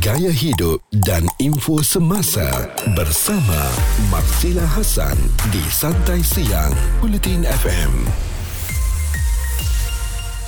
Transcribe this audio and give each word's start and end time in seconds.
gaya 0.00 0.32
hidup 0.32 0.80
dan 1.04 1.28
info 1.36 1.84
semasa 1.84 2.48
bersama 2.96 3.60
Marsila 4.08 4.64
Hasan 4.64 5.18
di 5.52 5.60
Santai 5.68 6.24
Siang 6.24 6.72
Bulletin 7.04 7.44
FM. 7.44 8.31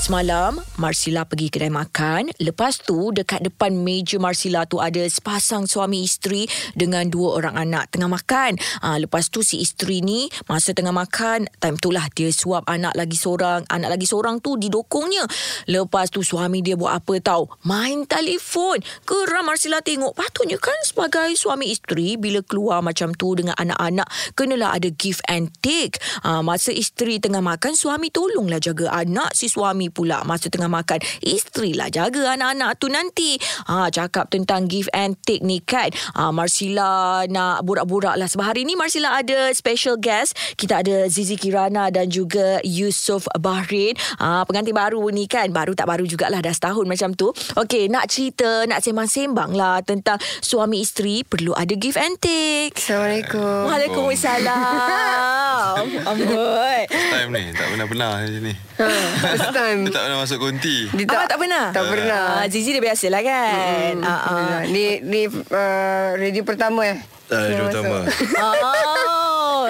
Semalam, 0.05 0.61
Marsila 0.77 1.25
pergi 1.25 1.49
kedai 1.49 1.73
makan. 1.73 2.29
Lepas 2.37 2.77
tu, 2.85 3.09
dekat 3.09 3.41
depan 3.41 3.73
meja 3.73 4.21
Marsila 4.21 4.69
tu 4.69 4.77
ada 4.77 5.01
sepasang 5.01 5.65
suami 5.65 6.05
isteri 6.05 6.45
dengan 6.77 7.09
dua 7.09 7.41
orang 7.41 7.57
anak 7.57 7.89
tengah 7.89 8.13
makan. 8.13 8.61
Ha, 8.85 9.01
lepas 9.01 9.33
tu 9.33 9.41
si 9.41 9.65
isteri 9.65 10.05
ni, 10.05 10.29
masa 10.45 10.77
tengah 10.77 10.93
makan, 10.93 11.49
time 11.57 11.81
tu 11.81 11.89
lah 11.89 12.05
dia 12.13 12.29
suap 12.29 12.69
anak 12.69 12.93
lagi 12.93 13.17
seorang. 13.17 13.65
Anak 13.73 13.97
lagi 13.97 14.05
seorang 14.05 14.45
tu 14.45 14.61
didokongnya. 14.61 15.25
Lepas 15.73 16.13
tu 16.13 16.21
suami 16.21 16.61
dia 16.61 16.77
buat 16.77 17.01
apa 17.01 17.25
tahu? 17.25 17.49
Main 17.65 18.05
telefon. 18.05 18.85
Geram 19.09 19.49
Marsila 19.49 19.81
tengok. 19.81 20.13
Patutnya 20.13 20.61
kan 20.61 20.77
sebagai 20.85 21.33
suami 21.33 21.73
isteri, 21.73 22.21
bila 22.21 22.45
keluar 22.45 22.85
macam 22.85 23.17
tu 23.17 23.33
dengan 23.41 23.57
anak-anak, 23.57 24.37
kenalah 24.37 24.77
ada 24.77 24.93
give 24.93 25.25
and 25.33 25.49
take. 25.65 25.97
Ha, 26.29 26.45
masa 26.45 26.77
isteri 26.77 27.17
tengah 27.17 27.41
makan, 27.41 27.73
suami 27.73 28.13
tolonglah 28.13 28.61
jaga 28.61 28.93
anak 28.93 29.33
si 29.33 29.49
suami 29.49 29.94
pula 29.95 30.27
masa 30.27 30.51
tengah 30.51 30.67
makan. 30.67 30.99
Isteri 31.23 31.79
lah 31.79 31.87
jaga 31.89 32.35
anak-anak 32.35 32.83
tu 32.83 32.91
nanti. 32.91 33.39
Ha, 33.71 33.87
cakap 33.95 34.35
tentang 34.35 34.67
give 34.67 34.91
and 34.91 35.15
take 35.23 35.47
ni 35.47 35.63
kan. 35.63 35.95
Ha, 36.19 36.35
Marsila 36.35 37.23
nak 37.31 37.63
borak-borak 37.63 38.19
lah. 38.19 38.27
Sebab 38.27 38.51
hari 38.51 38.67
ni 38.67 38.75
Marsila 38.75 39.15
ada 39.15 39.55
special 39.55 40.03
guest. 40.03 40.35
Kita 40.59 40.83
ada 40.83 41.07
Zizi 41.07 41.39
Kirana 41.39 41.95
dan 41.95 42.11
juga 42.11 42.59
Yusof 42.67 43.31
Bahrain. 43.39 43.95
Ha, 44.19 44.43
pengantin 44.43 44.75
baru 44.75 45.07
ni 45.15 45.31
kan. 45.31 45.55
Baru 45.55 45.79
tak 45.79 45.87
baru 45.87 46.03
jugalah 46.03 46.43
dah 46.43 46.51
setahun 46.51 46.91
macam 46.91 47.15
tu. 47.15 47.31
Okey, 47.55 47.87
nak 47.87 48.11
cerita, 48.11 48.67
nak 48.67 48.83
sembang-sembang 48.83 49.55
lah 49.55 49.79
tentang 49.87 50.19
suami 50.43 50.83
isteri 50.83 51.23
perlu 51.23 51.55
ada 51.55 51.79
give 51.79 51.95
and 51.95 52.19
take. 52.19 52.75
Assalamualaikum. 52.75 53.71
Waalaikumsalam. 53.71 55.87
Amboi. 56.11 56.81
Time 56.89 57.31
ni 57.31 57.45
Tak 57.55 57.67
pernah-pernah 57.71 58.09
macam 58.19 58.43
ni 58.43 58.55
Ha, 58.75 58.91
first 59.23 59.55
time. 59.55 59.74
Dia 59.83 59.91
tak 59.91 60.03
pernah 60.05 60.19
masuk 60.21 60.39
konti 60.39 60.77
Dia 60.89 61.05
Abang 61.05 61.27
tak 61.27 61.39
pernah? 61.39 61.65
Tak 61.71 61.85
pernah. 61.89 62.23
Ah, 62.37 62.45
Zizi 62.47 62.71
dia 62.71 62.81
biasa 62.81 63.07
lah 63.09 63.23
kan. 63.23 63.95
Hmm, 63.97 64.07
Ah, 64.07 64.21
ah. 64.25 64.59
Ni 64.65 64.85
ni 65.01 65.27
uh, 65.27 66.09
radio 66.15 66.43
pertama 66.43 66.87
eh. 66.87 66.99
Tak 67.25 67.41
ada 67.41 67.51
Yang 67.51 67.67
utama 67.73 67.97
Oh, 68.39 68.53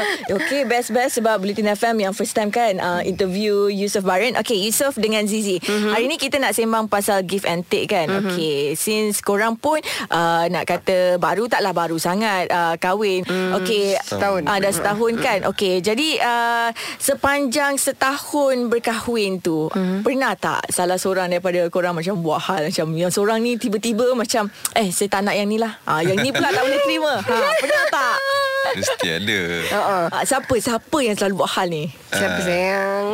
okay, 0.37 0.63
best-best 0.69 1.21
sebab 1.21 1.41
Bulletin 1.41 1.71
FM 1.73 2.09
yang 2.09 2.13
first 2.13 2.37
time 2.37 2.51
kan 2.53 2.79
uh, 2.79 3.01
interview 3.03 3.69
Yusof 3.71 4.05
Barin. 4.05 4.37
Okay, 4.41 4.59
Yusof 4.59 4.97
dengan 4.99 5.25
Zizi. 5.25 5.59
Mm-hmm. 5.61 5.93
Hari 5.93 6.05
ni 6.11 6.17
kita 6.21 6.37
nak 6.39 6.53
sembang 6.57 6.87
pasal 6.89 7.25
give 7.25 7.45
and 7.49 7.65
take 7.67 7.91
kan. 7.91 8.09
Mm-hmm. 8.09 8.29
Okay, 8.31 8.59
since 8.77 9.21
korang 9.25 9.57
pun 9.57 9.81
uh, 10.11 10.45
nak 10.51 10.65
kata 10.69 11.17
baru 11.17 11.49
taklah 11.49 11.73
baru 11.73 11.97
sangat 11.97 12.51
uh, 12.51 12.75
kahwin. 12.77 13.25
Mm. 13.25 13.53
Okay, 13.63 13.97
Setahun. 14.03 14.43
Uh, 14.47 14.59
dah 14.61 14.73
setahun 14.73 15.13
kan. 15.21 15.39
Okay, 15.55 15.81
jadi 15.81 16.09
uh, 16.21 16.69
sepanjang 17.01 17.77
setahun 17.81 18.69
berkahwin 18.69 19.41
tu, 19.41 19.69
mm-hmm. 19.71 20.03
pernah 20.03 20.33
tak 20.37 20.69
salah 20.71 20.99
seorang 21.01 21.31
daripada 21.31 21.67
korang 21.71 21.97
macam 21.97 22.21
buat 22.21 22.41
hal 22.51 22.69
macam 22.69 22.87
yang 22.97 23.13
seorang 23.13 23.41
ni 23.41 23.57
tiba-tiba 23.61 24.13
macam 24.17 24.49
eh 24.75 24.89
saya 24.91 25.09
tak 25.11 25.23
nak 25.27 25.35
yang 25.37 25.49
ni 25.49 25.59
lah. 25.61 25.79
Ah, 25.85 26.01
yang 26.01 26.19
ni 26.21 26.31
pula 26.31 26.51
tak 26.51 26.63
boleh 26.65 26.81
terima. 26.85 27.13
Ha, 27.23 27.35
pernah 27.61 27.85
tak? 27.91 28.19
Mesti 28.75 29.09
ada 29.09 29.41
Uh-uh. 29.71 30.05
Ah, 30.11 30.25
siapa 30.27 30.55
siapa 30.59 30.97
yang 30.99 31.15
selalu 31.15 31.35
buat 31.39 31.51
hal 31.53 31.67
ni? 31.71 31.85
Siapa 32.11 32.41
sayang? 32.41 33.07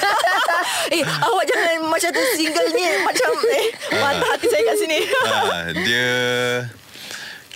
eh, 0.94 1.02
awak 1.02 1.44
jangan 1.44 1.84
macam 1.84 2.10
tu 2.10 2.22
single 2.34 2.70
ni 2.72 2.84
macam 3.02 3.30
eh 3.52 3.66
mata 3.96 4.24
hati 4.24 4.46
saya 4.48 4.62
kat 4.64 4.76
sini. 4.78 4.98
ha, 5.04 5.58
Dia 5.84 6.08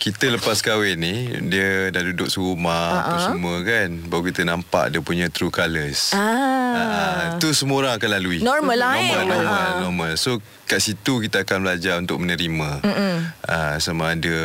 kita 0.01 0.33
lepas 0.33 0.65
kahwin 0.65 0.97
ni 0.97 1.15
Dia 1.45 1.93
dah 1.93 2.01
duduk 2.01 2.27
serumah 2.27 2.84
uh-huh. 2.89 3.05
Apa 3.05 3.17
semua 3.29 3.55
kan 3.61 3.89
Baru 4.09 4.25
kita 4.25 4.43
nampak 4.43 4.89
Dia 4.89 5.05
punya 5.05 5.29
true 5.29 5.53
colours 5.53 6.16
ah. 6.16 6.49
Ah, 6.71 7.21
tu 7.37 7.53
semua 7.53 7.84
orang 7.84 7.94
akan 7.94 8.11
lalui 8.16 8.41
Normal 8.41 8.77
lah, 8.78 8.93
eh? 8.97 9.12
normal, 9.12 9.27
normal, 9.37 9.61
Ah. 9.61 9.78
normal. 9.83 10.12
So 10.16 10.41
kat 10.65 10.78
situ 10.78 11.19
kita 11.19 11.43
akan 11.43 11.66
belajar 11.66 11.99
untuk 11.99 12.16
menerima 12.16 12.81
uh, 12.81 13.75
Sama 13.77 14.15
ada 14.15 14.37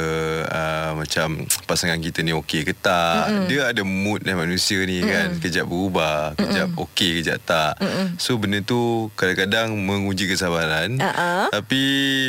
uh, 0.43 0.91
Macam 0.97 1.39
pasangan 1.63 2.01
kita 2.01 2.19
ni 2.19 2.35
okey 2.35 2.66
ke 2.66 2.73
tak 2.73 3.29
Mm-mm. 3.29 3.47
Dia 3.47 3.72
ada 3.72 3.85
mood 3.85 4.25
dan 4.25 4.35
manusia 4.35 4.81
ni 4.83 4.99
Mm-mm. 4.99 5.07
kan 5.07 5.27
Kejap 5.39 5.66
berubah 5.66 6.35
Kejap 6.35 6.75
okey 6.75 7.22
kejap 7.22 7.39
tak 7.39 7.79
Mm-mm. 7.79 8.17
So 8.17 8.35
benda 8.35 8.59
tu 8.59 9.07
kadang-kadang 9.13 9.72
menguji 9.72 10.27
kesabaran 10.27 10.99
Ah, 10.99 11.13
ah. 11.13 11.45
Tapi 11.47 11.81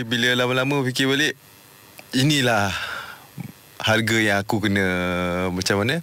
bila 0.05 0.37
lama-lama 0.37 0.85
fikir 0.85 1.11
balik 1.11 1.35
Inilah 2.13 2.71
harga 3.87 4.19
yang 4.19 4.43
aku 4.43 4.59
kena 4.59 4.87
macam 5.55 5.87
mana 5.87 6.03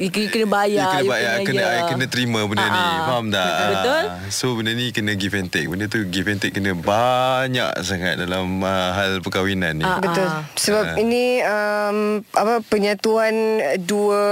You 0.00 0.08
kena 0.08 0.48
bayar. 0.48 0.80
Ya, 0.80 0.86
kena 0.88 1.04
you 1.04 1.12
bayar 1.12 1.32
kena 1.44 1.60
ya. 1.60 1.68
I 1.76 1.82
kena 1.84 2.04
terima 2.08 2.40
benda 2.42 2.64
ni 2.64 2.72
Ah, 2.72 3.04
faham 3.04 3.28
tak 3.28 3.52
betul. 3.68 4.02
so 4.32 4.56
benda 4.56 4.72
ni 4.72 4.88
kena 4.90 5.12
give 5.12 5.36
and 5.36 5.46
take 5.46 5.68
benda 5.68 5.84
tu 5.86 6.08
give 6.08 6.24
and 6.24 6.40
take 6.40 6.56
kena 6.56 6.72
banyak 6.72 7.68
sangat 7.84 8.16
dalam 8.16 8.64
uh, 8.64 8.90
hal 8.90 9.20
perkahwinan 9.20 9.76
ni 9.76 9.84
Ah, 9.84 10.00
Betul. 10.00 10.24
Sebab 10.56 10.96
ini 10.96 11.44
um, 11.44 11.98
apa 12.32 12.64
penyatuan 12.64 13.34
dua 13.78 14.24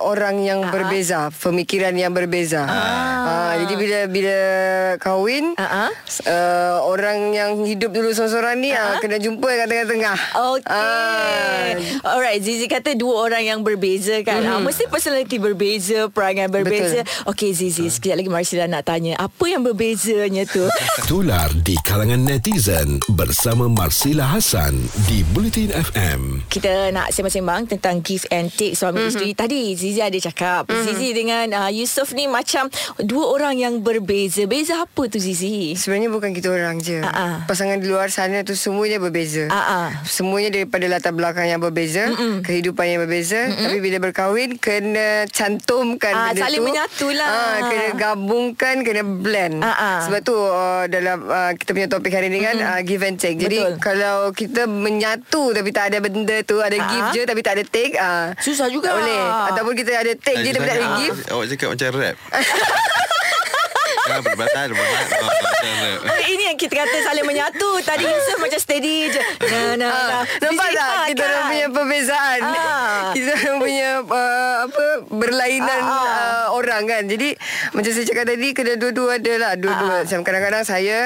orang 0.00 0.40
yang 0.40 0.64
berbeza, 0.66 1.28
pemikiran 1.30 1.92
yang 1.92 2.10
berbeza. 2.10 2.64
Ah. 2.64 3.52
jadi 3.60 3.74
bila 3.76 3.98
bila 4.08 4.38
kahwin, 4.96 5.52
Ah, 5.54 5.84
ah. 5.84 5.90
uh, 6.24 6.76
orang 6.86 7.18
yang 7.30 7.60
hidup 7.62 7.92
dulu 7.92 8.08
seorang-seorang 8.08 8.56
ni 8.56 8.72
uh 8.72 8.96
kena 8.98 9.16
jumpa 9.16 9.44
kat 9.46 9.66
tengah-tengah. 9.66 10.16
Okay. 10.56 10.64
Ah. 10.72 11.76
Alright, 12.06 12.40
Zizi 12.40 12.64
kata 12.66 12.94
dua 12.94 13.20
orang 13.22 13.44
yang 13.44 13.60
berbeza 13.60 14.16
kan. 14.22 14.40
Mm. 14.40 14.48
Ah, 14.48 14.58
mesti 14.60 14.88
personality 15.10 15.42
berbeza, 15.42 16.06
perangai 16.06 16.46
berbeza. 16.46 17.02
Okay, 17.26 17.50
Zizi, 17.50 17.90
sekejap 17.90 18.22
lagi 18.22 18.30
Marsila 18.30 18.70
nak 18.70 18.86
tanya. 18.86 19.18
Apa 19.18 19.50
yang 19.50 19.66
berbezanya 19.66 20.46
tu? 20.46 20.62
Tular 21.10 21.50
di 21.66 21.74
kalangan 21.82 22.22
netizen 22.22 23.02
bersama 23.10 23.66
Marsila 23.66 24.22
Hasan 24.30 24.78
di 25.10 25.26
Bulletin 25.34 25.74
FM. 25.74 26.46
kita 26.46 26.94
nak 26.94 27.10
sembang-sembang 27.10 27.66
tentang 27.74 27.98
give 28.06 28.22
and 28.30 28.54
take 28.54 28.78
suami 28.78 29.02
mm-hmm. 29.02 29.10
isteri. 29.10 29.30
Tadi 29.34 29.60
Zizi 29.74 29.98
ada 29.98 30.14
cakap. 30.14 30.70
Mm-hmm. 30.70 30.84
Zizi 30.86 31.08
dengan 31.10 31.46
uh, 31.58 31.70
Yusof 31.74 32.14
ni 32.14 32.30
macam 32.30 32.70
dua 33.02 33.34
orang 33.34 33.58
yang 33.58 33.82
berbeza. 33.82 34.46
Beza 34.46 34.86
apa 34.86 35.10
tu 35.10 35.18
Zizi? 35.18 35.74
Sebenarnya 35.74 36.14
bukan 36.14 36.30
kita 36.30 36.54
orang 36.54 36.78
je. 36.78 37.02
Ah, 37.02 37.10
ah. 37.10 37.34
Pasangan 37.50 37.82
di 37.82 37.90
luar 37.90 38.14
sana 38.14 38.46
tu 38.46 38.54
semuanya 38.54 39.02
berbeza. 39.02 39.50
Ah, 39.50 39.58
ah. 39.58 39.86
Semuanya 40.06 40.54
daripada 40.54 40.86
latar 40.86 41.10
belakang 41.10 41.50
yang 41.50 41.58
berbeza, 41.58 42.14
Mm-mm. 42.14 42.46
kehidupan 42.46 42.86
yang 42.86 43.02
berbeza. 43.02 43.50
Mm-mm. 43.50 43.66
Tapi 43.66 43.78
bila 43.82 43.98
berkahwin 43.98 44.54
kena 44.54 44.99
cantumkan 45.26 46.10
Ah, 46.10 46.24
benda 46.28 46.40
saling 46.40 46.58
tu. 46.58 46.66
menyatulah. 46.66 47.28
Ah, 47.28 47.56
kena 47.62 47.86
gabungkan, 47.94 48.74
kena 48.80 49.02
blend. 49.02 49.60
Ah, 49.60 49.70
ah. 49.70 49.98
Sebab 50.02 50.20
tu 50.20 50.34
uh, 50.34 50.84
dalam 50.86 51.18
uh, 51.22 51.52
kita 51.52 51.70
punya 51.70 51.86
topik 51.86 52.10
hari 52.10 52.28
ni 52.28 52.38
kan 52.38 52.56
uh, 52.56 52.80
give 52.80 53.00
and 53.00 53.16
take. 53.16 53.36
Jadi 53.36 53.58
Betul. 53.58 53.74
kalau 53.78 54.30
kita 54.30 54.64
menyatu 54.64 55.50
tapi 55.50 55.70
tak 55.70 55.88
ada 55.88 55.98
benda 55.98 56.36
tu, 56.42 56.58
ada 56.58 56.72
Ah, 56.72 56.88
give 56.88 57.04
ah. 57.04 57.12
je 57.12 57.22
tapi 57.22 57.40
tak 57.40 57.54
ada 57.54 57.64
take, 57.64 57.94
uh, 57.94 58.32
Susah 58.36 58.66
juga. 58.66 58.90
Boleh. 58.90 59.20
Ataupun 59.48 59.74
kita 59.74 59.92
ada 59.94 60.12
take 60.12 60.40
je 60.40 60.50
tapi 60.50 60.64
tak 60.64 60.76
ada 60.76 60.86
give. 60.98 61.18
Awak 61.26 61.46
cakap 61.48 61.68
macam 61.70 61.88
rap 61.96 62.16
Kan 64.10 64.20
perbataan 64.20 64.66
Perbataan 64.68 65.06
oh, 65.22 65.30
Oh, 66.02 66.20
ini 66.24 66.42
yang 66.44 66.56
kita 66.56 66.72
kata 66.74 66.96
saling 67.00 67.22
menyatu. 67.22 67.78
Tadi 67.80 68.02
Yusof 68.02 68.38
macam 68.38 68.56
steady 68.56 69.06
je. 69.06 69.20
Nah, 69.20 69.76
nah, 69.76 69.88
Ah, 69.88 70.06
nah. 70.10 70.22
nampak 70.40 70.68
tak 70.72 70.82
ah, 70.82 71.04
kita 71.06 71.20
kan? 71.20 71.28
orang 71.28 71.44
punya 71.46 71.66
perbezaan 71.70 72.40
Ah. 72.42 73.00
kita 73.16 73.30
orang 73.36 73.58
punya 73.60 73.88
uh, 74.00 74.54
apa 74.64 74.84
berlainan 75.06 75.80
Ah, 75.80 75.92
ah. 75.92 76.00
uh, 76.00 76.46
orang 76.54 76.82
kan 76.84 77.02
jadi 77.04 77.36
macam 77.70 77.90
saya 77.90 78.04
cakap 78.04 78.24
tadi 78.26 78.48
kena 78.50 78.72
dua-dua 78.74 79.16
ada 79.16 79.32
lah 79.36 79.52
dua-dua 79.54 79.78
Ah, 79.86 79.94
ah. 79.94 80.02
macam 80.02 80.20
kadang-kadang 80.22 80.64
saya 80.64 80.98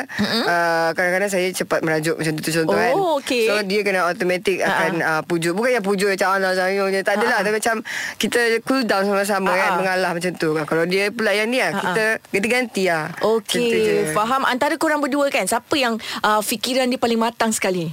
uh, 0.46 0.88
kadang-kadang 0.92 1.30
saya 1.30 1.46
cepat 1.50 1.80
merajuk 1.80 2.16
macam 2.16 2.32
tu 2.36 2.50
contoh 2.52 2.74
Oh, 2.74 2.78
kan 2.78 2.94
okey. 3.20 3.44
so 3.44 3.54
dia 3.64 3.80
kena 3.82 4.00
automatic 4.06 4.56
Ah, 4.60 4.70
akan 4.70 4.92
uh, 5.02 5.22
pujuk 5.24 5.52
bukan 5.52 5.70
yang 5.72 5.84
pujuk 5.84 6.08
macam 6.08 6.28
Allah 6.32 6.52
sayang 6.54 6.88
je 6.88 7.00
tak 7.02 7.18
adalah 7.18 7.32
Ah, 7.32 7.40
ah. 7.40 7.44
tapi 7.44 7.54
macam 7.56 7.76
kita 8.16 8.38
cool 8.62 8.82
down 8.84 9.04
sama-sama 9.04 9.50
Ah, 9.50 9.56
kan 9.56 9.68
ah. 9.68 9.76
mengalah 9.76 10.10
macam 10.12 10.30
tu 10.32 10.48
kalau 10.56 10.84
dia 10.84 11.10
pula 11.10 11.32
yang 11.32 11.48
ni 11.48 11.58
lah 11.58 11.70
Ah, 11.70 11.80
kita 11.82 12.04
ganti-ganti 12.30 12.82
lah 12.86 12.93
Je. 12.94 13.24
Okey, 13.26 13.74
faham. 14.10 14.42
Antara 14.44 14.74
korang 14.74 14.98
berdua 14.98 15.26
kan, 15.28 15.44
siapa 15.44 15.74
yang 15.74 15.94
uh, 16.20 16.40
fikiran 16.40 16.86
dia 16.86 16.96
paling 16.96 17.16
matang 17.16 17.50
sekali? 17.50 17.90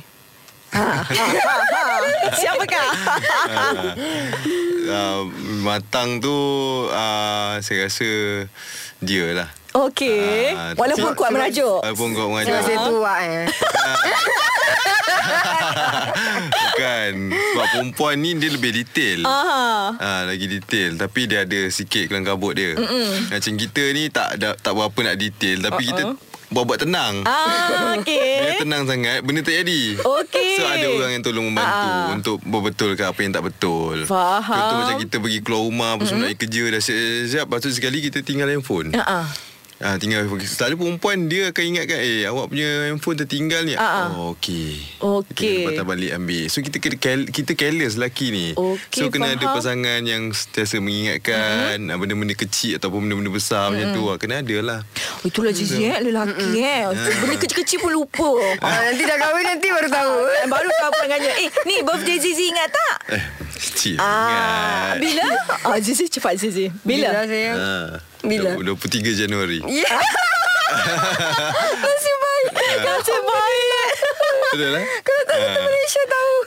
Ha, 0.72 0.80
ha, 0.80 1.04
ha, 1.04 1.26
ha. 1.28 1.96
Siapakah? 2.32 2.88
uh, 4.88 5.22
Matang 5.60 6.24
tu 6.24 6.32
uh, 6.88 7.60
Saya 7.60 7.92
rasa 7.92 8.08
Dia 8.98 9.36
lah 9.36 9.50
Okey. 9.72 10.52
Ah, 10.52 10.72
Walaupun 10.76 11.12
sebab- 11.12 11.18
kuat 11.18 11.28
sebab- 11.28 11.44
merajuk. 11.44 11.80
Walaupun 11.82 12.08
kau 12.10 12.20
Sebab 12.22 12.28
mengajar 12.30 12.60
saya 12.62 12.80
tua 12.84 13.14
eh 13.20 13.44
Bukan 16.52 17.12
Sebab 17.32 17.68
perempuan 17.72 18.16
ni 18.18 18.36
Dia 18.36 18.50
lebih 18.50 18.72
detail 18.74 19.24
Ah. 19.24 19.94
Ah, 19.96 20.22
lagi 20.26 20.46
detail 20.46 20.98
Tapi 20.98 21.26
dia 21.26 21.44
ada 21.44 21.60
sikit 21.68 22.08
kelang 22.08 22.24
kabut 22.24 22.54
dia 22.54 22.74
Mm-mm. 22.74 23.30
Macam 23.30 23.54
kita 23.56 23.84
ni 23.92 24.08
Tak 24.08 24.38
ada, 24.38 24.56
tak 24.56 24.74
berapa 24.74 25.00
nak 25.04 25.16
detail 25.16 25.58
Tapi 25.62 25.84
uh-uh. 25.84 25.90
kita 25.90 26.04
buat-buat 26.52 26.84
tenang. 26.84 27.24
Ah, 27.24 27.96
Bila 27.96 28.04
okey. 28.04 28.60
tenang 28.60 28.84
sangat 28.84 29.24
Benda 29.24 29.40
tak 29.40 29.56
jadi 29.58 29.82
Okey. 29.98 30.52
So 30.54 30.64
ada 30.66 30.88
orang 30.90 31.12
yang 31.14 31.24
tolong 31.24 31.46
membantu 31.48 31.88
Ah. 31.88 32.12
Untuk 32.12 32.38
berbetulkan 32.42 33.06
apa 33.08 33.20
yang 33.22 33.32
tak 33.32 33.44
betul 33.46 34.04
Faham. 34.04 34.44
Contoh 34.52 34.78
macam 34.78 34.98
kita 35.00 35.16
pergi 35.18 35.40
keluar 35.40 35.64
rumah 35.64 35.92
Lepas 35.96 36.12
mm-hmm. 36.12 36.28
nak 36.28 36.38
kerja 36.38 36.64
Dah 36.68 36.82
siap-siap 36.82 37.46
Lepas 37.48 37.60
tu 37.62 37.70
sekali 37.72 37.98
kita 38.02 38.20
tinggal 38.20 38.48
handphone 38.48 38.92
Ha 38.92 39.04
ah. 39.24 39.28
Ah, 39.82 39.98
tinggal 39.98 40.30
Selalu 40.38 40.76
perempuan 40.78 41.26
Dia 41.26 41.50
akan 41.50 41.64
ingatkan 41.66 41.98
Eh 41.98 42.22
awak 42.24 42.48
punya 42.48 42.86
handphone 42.86 43.18
tertinggal 43.18 43.66
ni 43.66 43.74
ah. 43.74 44.14
Oh 44.14 44.34
okey 44.34 44.78
Okey. 45.02 45.34
Kita 45.34 45.74
patah 45.74 45.86
balik 45.86 46.12
ambil 46.14 46.46
So 46.48 46.62
kita 46.62 46.78
Kita 47.28 47.52
careless 47.54 47.98
lelaki 47.98 48.30
ni 48.30 48.46
Okey, 48.54 49.02
So 49.02 49.10
kena 49.10 49.34
ada 49.34 49.42
faham. 49.42 49.58
pasangan 49.58 50.02
Yang 50.02 50.24
sentiasa 50.40 50.78
mengingatkan 50.78 51.82
mm-hmm. 51.82 51.98
Benda-benda 51.98 52.36
kecil 52.36 52.78
Ataupun 52.78 53.04
benda-benda 53.04 53.32
besar 53.32 53.68
mm-hmm. 53.68 53.74
Macam 53.74 53.88
tu 53.92 54.04
lah. 54.06 54.18
Kena 54.18 54.36
ada 54.40 54.58
lah 54.62 54.80
Oh, 55.18 55.26
itulah 55.26 55.50
Zizi 55.50 55.82
eh 55.82 55.98
Lelaki 56.00 56.50
eh 56.56 56.86
Benda 57.18 57.36
kecil-kecil 57.36 57.78
pun 57.78 57.92
lupa 57.92 58.30
Ah, 58.62 58.80
nanti 58.86 59.02
dah 59.02 59.18
kahwin 59.18 59.44
nanti 59.44 59.68
baru 59.68 59.90
tahu. 59.90 60.14
Ah, 60.24 60.48
Baru 60.48 60.70
tahu 60.72 60.92
perangannya 60.96 61.34
Eh 61.40 61.50
ni 61.66 61.82
birthday 61.82 62.18
Zizi 62.18 62.44
ingat 62.48 62.70
tak? 62.70 62.96
Eh 63.18 63.24
Kecil 63.52 63.98
Ah, 63.98 64.94
sangat 64.94 64.98
bila? 65.02 65.26
Ah, 65.68 65.78
Zizi 65.78 66.06
cepat 66.06 66.38
Zizi. 66.38 66.70
Bila? 66.82 67.10
Bila 67.10 67.22
sayang? 67.26 67.58
Ah, 67.58 67.90
Bila? 68.24 68.54
23 68.58 69.18
Januari 69.18 69.60
Ya. 69.82 69.98
Nasib 71.82 72.16
baik. 72.24 72.48
Nasib 72.80 73.22
baik. 73.28 73.96
Betul 74.52 74.70
lah 74.70 74.84
Kalau 75.02 75.24
tak 75.24 75.38
satu 75.38 75.60
Malaysia 75.62 76.04
tahu. 76.06 76.36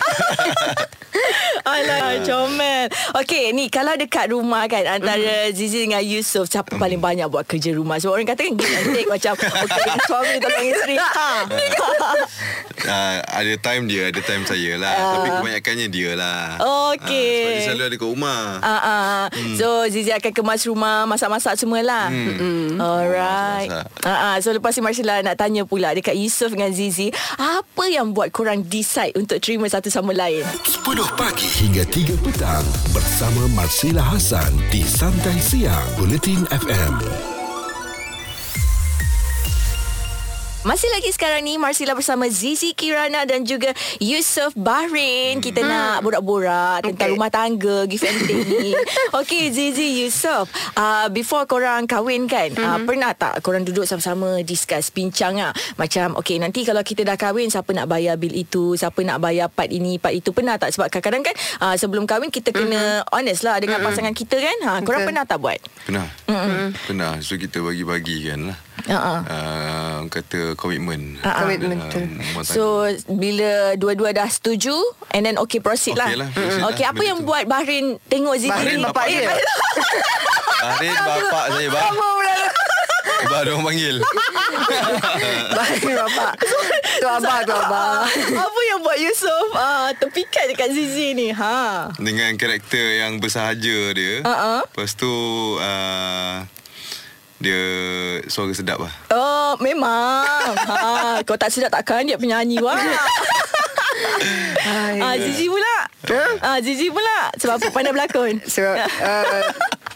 Alah, 1.65 2.21
comel. 2.21 2.87
Okey, 3.17 3.57
ni 3.57 3.73
kalau 3.73 3.97
dekat 3.97 4.29
rumah 4.29 4.69
kan 4.69 4.85
antara 4.91 5.49
Zizi 5.49 5.81
dengan 5.81 6.03
Yusof, 6.03 6.45
siapa 6.45 6.77
paling 6.77 6.99
banyak 6.99 7.25
buat 7.25 7.43
kerja 7.43 7.73
rumah? 7.73 7.97
Sebab 7.97 8.13
orang 8.13 8.29
kata 8.29 8.45
kan 8.45 8.55
give 8.55 8.69
and 8.69 8.93
take 8.93 9.09
macam 9.09 9.33
okey, 9.65 9.85
suami 10.05 10.37
tolong 10.37 10.67
isteri. 10.67 10.97
Ha. 11.01 11.29
uh, 12.85 13.17
Ada 13.25 13.55
time 13.59 13.83
dia 13.87 14.11
Ada 14.11 14.21
time 14.21 14.43
saya 14.45 14.73
lah 14.77 14.93
Ah. 14.95 15.13
Tapi 15.17 15.29
kebanyakannya 15.33 15.87
dia 15.89 16.11
lah 16.13 16.41
Okey. 16.93 17.01
Ah, 17.01 17.41
Sebab 17.41 17.51
dia 17.51 17.65
selalu 17.65 17.83
ada 17.83 17.97
kat 17.97 18.09
rumah 18.09 18.41
Ah, 18.61 18.71
ah. 18.77 19.21
So 19.57 19.67
Zizi 19.89 20.11
akan 20.11 20.33
kemas 20.33 20.63
rumah 20.65 21.03
Masak-masak 21.05 21.57
semualah 21.57 22.11
hmm. 22.11 22.79
Alright 22.79 23.69
Masak-masak. 23.69 24.07
ah, 24.07 24.25
ah. 24.27 24.37
So 24.39 24.53
lepas 24.53 24.75
ni 24.75 24.83
Marcella 24.83 25.15
nak 25.21 25.37
tanya 25.37 25.63
pula 25.65 25.93
Dekat 25.93 26.15
Yusof 26.15 26.53
dengan 26.53 26.71
Zizi 26.71 27.09
Apa 27.35 27.85
yang 27.95 28.11
buat 28.11 28.35
korang 28.35 28.67
decide 28.67 29.15
Untuk 29.15 29.39
terima 29.39 29.71
satu 29.71 29.87
sama 29.87 30.11
lain 30.11 30.43
10 30.67 30.83
pagi 31.15 31.47
hingga 31.47 31.87
3 31.87 32.27
petang 32.27 32.67
bersama 32.91 33.47
Marsila 33.55 34.03
Hasan 34.03 34.51
di 34.75 34.83
Santai 34.83 35.39
Siang 35.39 35.87
Bulletin 35.95 36.43
FM. 36.51 37.34
Masih 40.65 40.89
lagi 40.97 41.13
sekarang 41.13 41.45
ni 41.45 41.61
Marsila 41.61 41.93
bersama 41.93 42.25
Zizi 42.33 42.73
Kirana 42.73 43.29
dan 43.29 43.45
juga 43.45 43.77
Yusof 44.01 44.57
Bahrain. 44.57 45.37
Kita 45.45 45.61
hmm. 45.61 45.69
nak 45.69 45.97
borak-borak 46.01 46.89
tentang 46.89 46.97
Okay. 47.05 47.13
rumah 47.13 47.29
tangga, 47.29 47.85
give 47.85 48.01
and 48.01 48.17
take 48.25 48.49
ni. 48.49 48.73
Okey 49.21 49.53
Zizi, 49.53 50.01
Yusof. 50.01 50.49
Uh, 50.73 51.13
before 51.13 51.45
korang 51.45 51.85
kahwin 51.85 52.25
kan, 52.25 52.49
hmm. 52.49 52.65
uh, 52.65 52.81
pernah 52.81 53.13
tak 53.13 53.45
korang 53.45 53.61
duduk 53.61 53.85
sama-sama 53.85 54.41
discuss, 54.41 54.89
bincang 54.89 55.37
lah. 55.37 55.53
Macam, 55.77 56.17
okey 56.25 56.41
nanti 56.41 56.65
kalau 56.65 56.81
kita 56.81 57.05
dah 57.05 57.21
kahwin, 57.21 57.53
siapa 57.53 57.69
nak 57.77 57.85
bayar 57.85 58.17
bil 58.17 58.33
itu, 58.33 58.73
siapa 58.73 59.05
nak 59.05 59.21
bayar 59.21 59.53
part 59.53 59.69
ini, 59.69 60.01
part 60.01 60.17
itu. 60.17 60.33
Pernah 60.33 60.57
tak? 60.57 60.73
Sebab 60.73 60.89
kadang-kadang 60.89 61.29
kan 61.29 61.37
uh, 61.61 61.77
sebelum 61.77 62.09
kahwin 62.09 62.33
kita 62.33 62.57
kena 62.57 63.05
honest 63.13 63.45
lah 63.45 63.61
dengan 63.61 63.85
pasangan 63.85 64.17
kita 64.17 64.41
kan. 64.41 64.57
Ha, 64.65 64.71
korang 64.81 65.05
Betul. 65.05 65.13
pernah 65.13 65.25
tak 65.29 65.39
buat? 65.45 65.61
Pernah 65.85 66.09
mm 66.25 66.89
Pernah 66.89 67.13
So 67.21 67.37
kita 67.37 67.61
bagi-bagikan 67.61 68.49
lah 68.49 68.74
Uh-uh. 68.87 69.21
uh, 69.23 69.99
Kata 70.07 70.53
komitmen 70.55 71.17
Ah, 71.19 71.29
ah. 71.31 71.35
Komitmen, 71.43 71.81
betul. 71.81 72.05
rumah 72.05 72.43
tangga. 72.43 72.53
So 72.53 72.63
bila 73.09 73.51
dua-dua 73.75 74.13
dah 74.13 74.29
setuju 74.29 74.77
and 75.11 75.25
then 75.25 75.37
okay 75.37 75.57
proceed 75.57 75.93
Okey 75.93 76.05
lah. 76.13 76.13
lah, 76.19 76.29
proceed 76.31 76.59
lah. 76.59 76.69
okay 76.69 76.85
apa 76.85 76.93
Benda 76.95 77.09
yang 77.09 77.19
tu. 77.19 77.27
buat 77.27 77.45
Bahrain 77.45 77.87
tengok 78.07 78.35
Zizi 78.37 78.51
Bahrain 78.51 78.77
ni? 78.77 78.85
bapak 78.85 79.05
Eh, 79.07 79.13
dia. 79.15 79.33
Bahrain 80.65 80.93
bapak 80.95 81.45
saya 81.51 81.69
bah. 81.69 81.85
Bah 83.25 83.41
ada 83.41 83.51
orang 83.51 83.65
panggil 83.65 83.97
Baik 85.57 85.83
bapak. 85.87 86.33
Tu 86.95 87.07
abah 87.07 87.39
tu 87.41 87.53
abah. 87.53 88.05
apa 88.45 88.61
yang 88.67 88.81
buat 88.81 88.99
Yusof 88.99 89.47
uh, 89.51 89.91
terpikat 89.95 90.45
dekat 90.47 90.69
Zizi 90.71 91.13
ni? 91.13 91.29
Ha. 91.31 91.89
Dengan 91.97 92.33
karakter 92.35 93.01
yang 93.01 93.17
bersahaja 93.17 93.77
dia 93.93 94.21
Uh-uh. 94.21 94.61
Lepas 94.67 94.93
tu 94.93 95.09
uh, 95.57 96.45
Dia 97.43 97.63
Suara 98.31 98.55
sedap 98.55 98.79
lah 98.79 98.93
Oh, 99.11 99.59
memang. 99.63 100.55
ha, 100.71 101.19
kau 101.23 101.39
tak 101.39 101.51
sedap 101.51 101.71
takkan 101.71 102.07
dia 102.07 102.19
penyanyi 102.19 102.59
wah. 102.63 102.79
Ah, 104.99 105.15
Zizi 105.21 105.47
pula. 105.47 105.77
Ah, 106.43 106.59
Zizi 106.59 106.91
pula. 106.91 107.31
Sebab 107.39 107.61
apa 107.61 107.69
pandai 107.71 107.93
berlakon? 107.95 108.43
Sebab 108.43 108.75
uh, 108.81 109.43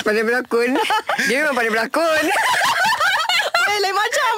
pandai 0.07 0.23
berlakon. 0.23 0.79
Dia 1.27 1.43
memang 1.43 1.55
pandai 1.57 1.73
berlakon. 1.73 2.23
Eh, 3.69 3.79
lain 3.83 3.95
macam. 3.95 4.33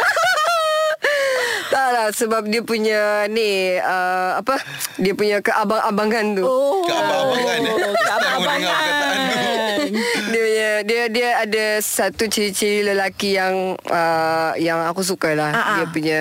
tak 1.70 1.88
lah 1.94 2.08
sebab 2.10 2.50
dia 2.50 2.62
punya 2.66 3.30
ni 3.30 3.78
uh, 3.78 4.42
apa? 4.42 4.58
Dia 4.98 5.14
punya 5.14 5.38
keabang-abangan 5.38 6.34
tu. 6.34 6.44
Oh. 6.44 6.82
Keabang-abangan, 6.88 7.58
eh? 7.62 7.74
Keabang-abangan. 7.94 9.16
Dia 10.82 11.06
dia 11.06 11.28
ada 11.38 11.64
satu 11.78 12.24
ciri-ciri 12.24 12.84
lelaki 12.84 13.34
yang 13.34 13.54
uh, 13.82 14.52
yang 14.56 14.82
aku 14.82 15.00
suka 15.00 15.32
lah. 15.32 15.50
Ah, 15.50 15.58
ah. 15.58 15.76
Dia 15.76 15.86
punya 15.86 16.20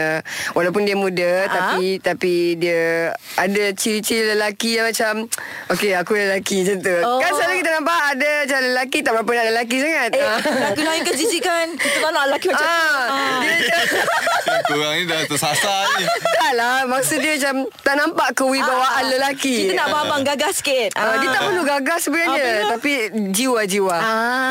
walaupun 0.51 0.83
dia 0.83 0.93
muda 0.93 1.31
Ah. 1.39 1.47
tapi 1.49 1.97
tapi 1.97 2.33
dia 2.55 3.11
ada 3.35 3.63
ciri-ciri 3.71 4.29
lelaki 4.29 4.75
yang 4.75 4.85
macam 4.85 5.25
okey 5.69 5.93
aku 5.93 6.13
lelaki 6.13 6.63
macam 6.63 6.77
tu. 6.81 6.95
Oh. 6.99 7.17
Kan 7.17 7.31
selalu 7.31 7.53
kita 7.57 7.71
nampak 7.73 7.99
ada 8.09 8.31
macam 8.43 8.59
lelaki 8.65 8.97
tak 8.99 9.11
berapa 9.13 9.31
nak 9.33 9.45
lelaki 9.49 9.77
sangat. 9.77 10.09
Eh, 10.11 10.25
lelaki 10.49 10.81
lain 10.83 11.01
ke 11.01 11.11
Zizi 11.13 11.39
kan? 11.39 11.67
Kita 11.71 11.97
tak 11.99 12.11
nak 12.11 12.23
lelaki 12.27 12.47
macam 12.49 12.67
Ah, 12.67 13.39
dia 13.41 13.79
Korang 14.69 14.93
ni 14.93 15.03
dah 15.03 15.25
tersasar 15.25 15.81
ni 15.95 16.05
tak 16.05 16.51
lah 16.53 16.85
Maksud 16.85 17.17
dia 17.17 17.33
macam 17.35 17.55
Tak 17.81 17.95
nampak 17.95 18.29
kewibawaan 18.33 19.01
Ah, 19.01 19.07
lelaki 19.07 19.65
Kita 19.65 19.73
nak 19.75 19.85
abang-abang 19.89 20.23
gagas 20.25 20.53
sikit. 20.57 20.89
Ah, 20.93 21.17
Dia 21.17 21.27
tak 21.27 21.41
perlu 21.43 21.63
gagas 21.63 21.99
sebenarnya 22.01 22.45
betul. 22.45 22.69
Tapi 22.69 22.91
jiwa-jiwa 23.31 23.97
Ah. 23.99 24.48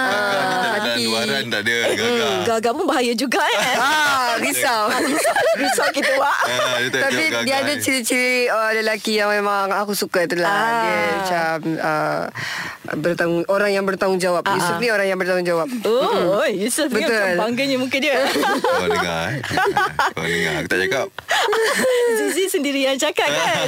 Hati. 0.79 1.03
luaran 1.07 1.45
tak 1.51 1.63
ada 1.67 1.77
Gagal 1.95 2.33
Gagal 2.47 2.73
pun 2.75 2.85
bahaya 2.87 3.13
juga 3.15 3.43
eh. 3.43 3.77
Ah, 3.89 4.35
risau 4.39 4.91
Risau 5.61 5.89
kita 5.91 6.13
wak. 6.23 6.39
Ah, 6.47 6.79
dia 6.79 7.03
Tapi 7.03 7.19
dia 7.19 7.29
gagal 7.43 7.59
ada 7.67 7.75
ciri-ciri 7.83 8.47
uh, 8.47 8.71
lelaki 8.79 9.19
yang 9.19 9.31
memang 9.35 9.75
aku 9.75 9.91
suka 9.91 10.23
tu 10.31 10.39
lah. 10.39 10.47
Ah. 10.47 10.83
Dia 10.83 10.99
macam 11.19 11.57
uh, 11.83 12.25
bertanggung 12.95 13.45
orang 13.51 13.71
yang 13.75 13.83
bertanggungjawab. 13.83 14.47
Ah, 14.47 14.55
Yusuf 14.55 14.79
ah. 14.79 14.81
ni 14.81 14.89
orang 14.95 15.07
yang 15.11 15.19
bertanggungjawab. 15.19 15.69
Oh, 15.83 16.47
Yusuf 16.47 16.89
ni 16.95 17.03
Betul. 17.03 17.19
macam 17.19 17.27
bangganya 17.43 17.77
muka 17.77 17.97
dia. 17.99 18.23
Kau 18.79 18.87
dengar 18.87 19.35
eh 19.35 19.41
Kau 20.15 20.27
dengar 20.27 20.53
Aku 20.63 20.69
tak 20.71 20.79
cakap 20.87 21.07
Zizi 22.19 22.45
sendiri 22.47 22.87
yang 22.87 22.99
cakap 22.99 23.27
kan. 23.27 23.67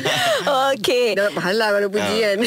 Okey. 0.74 1.18
Dapat 1.18 1.32
pahala 1.34 1.66
kalau 1.74 1.88
pujian. 1.90 2.38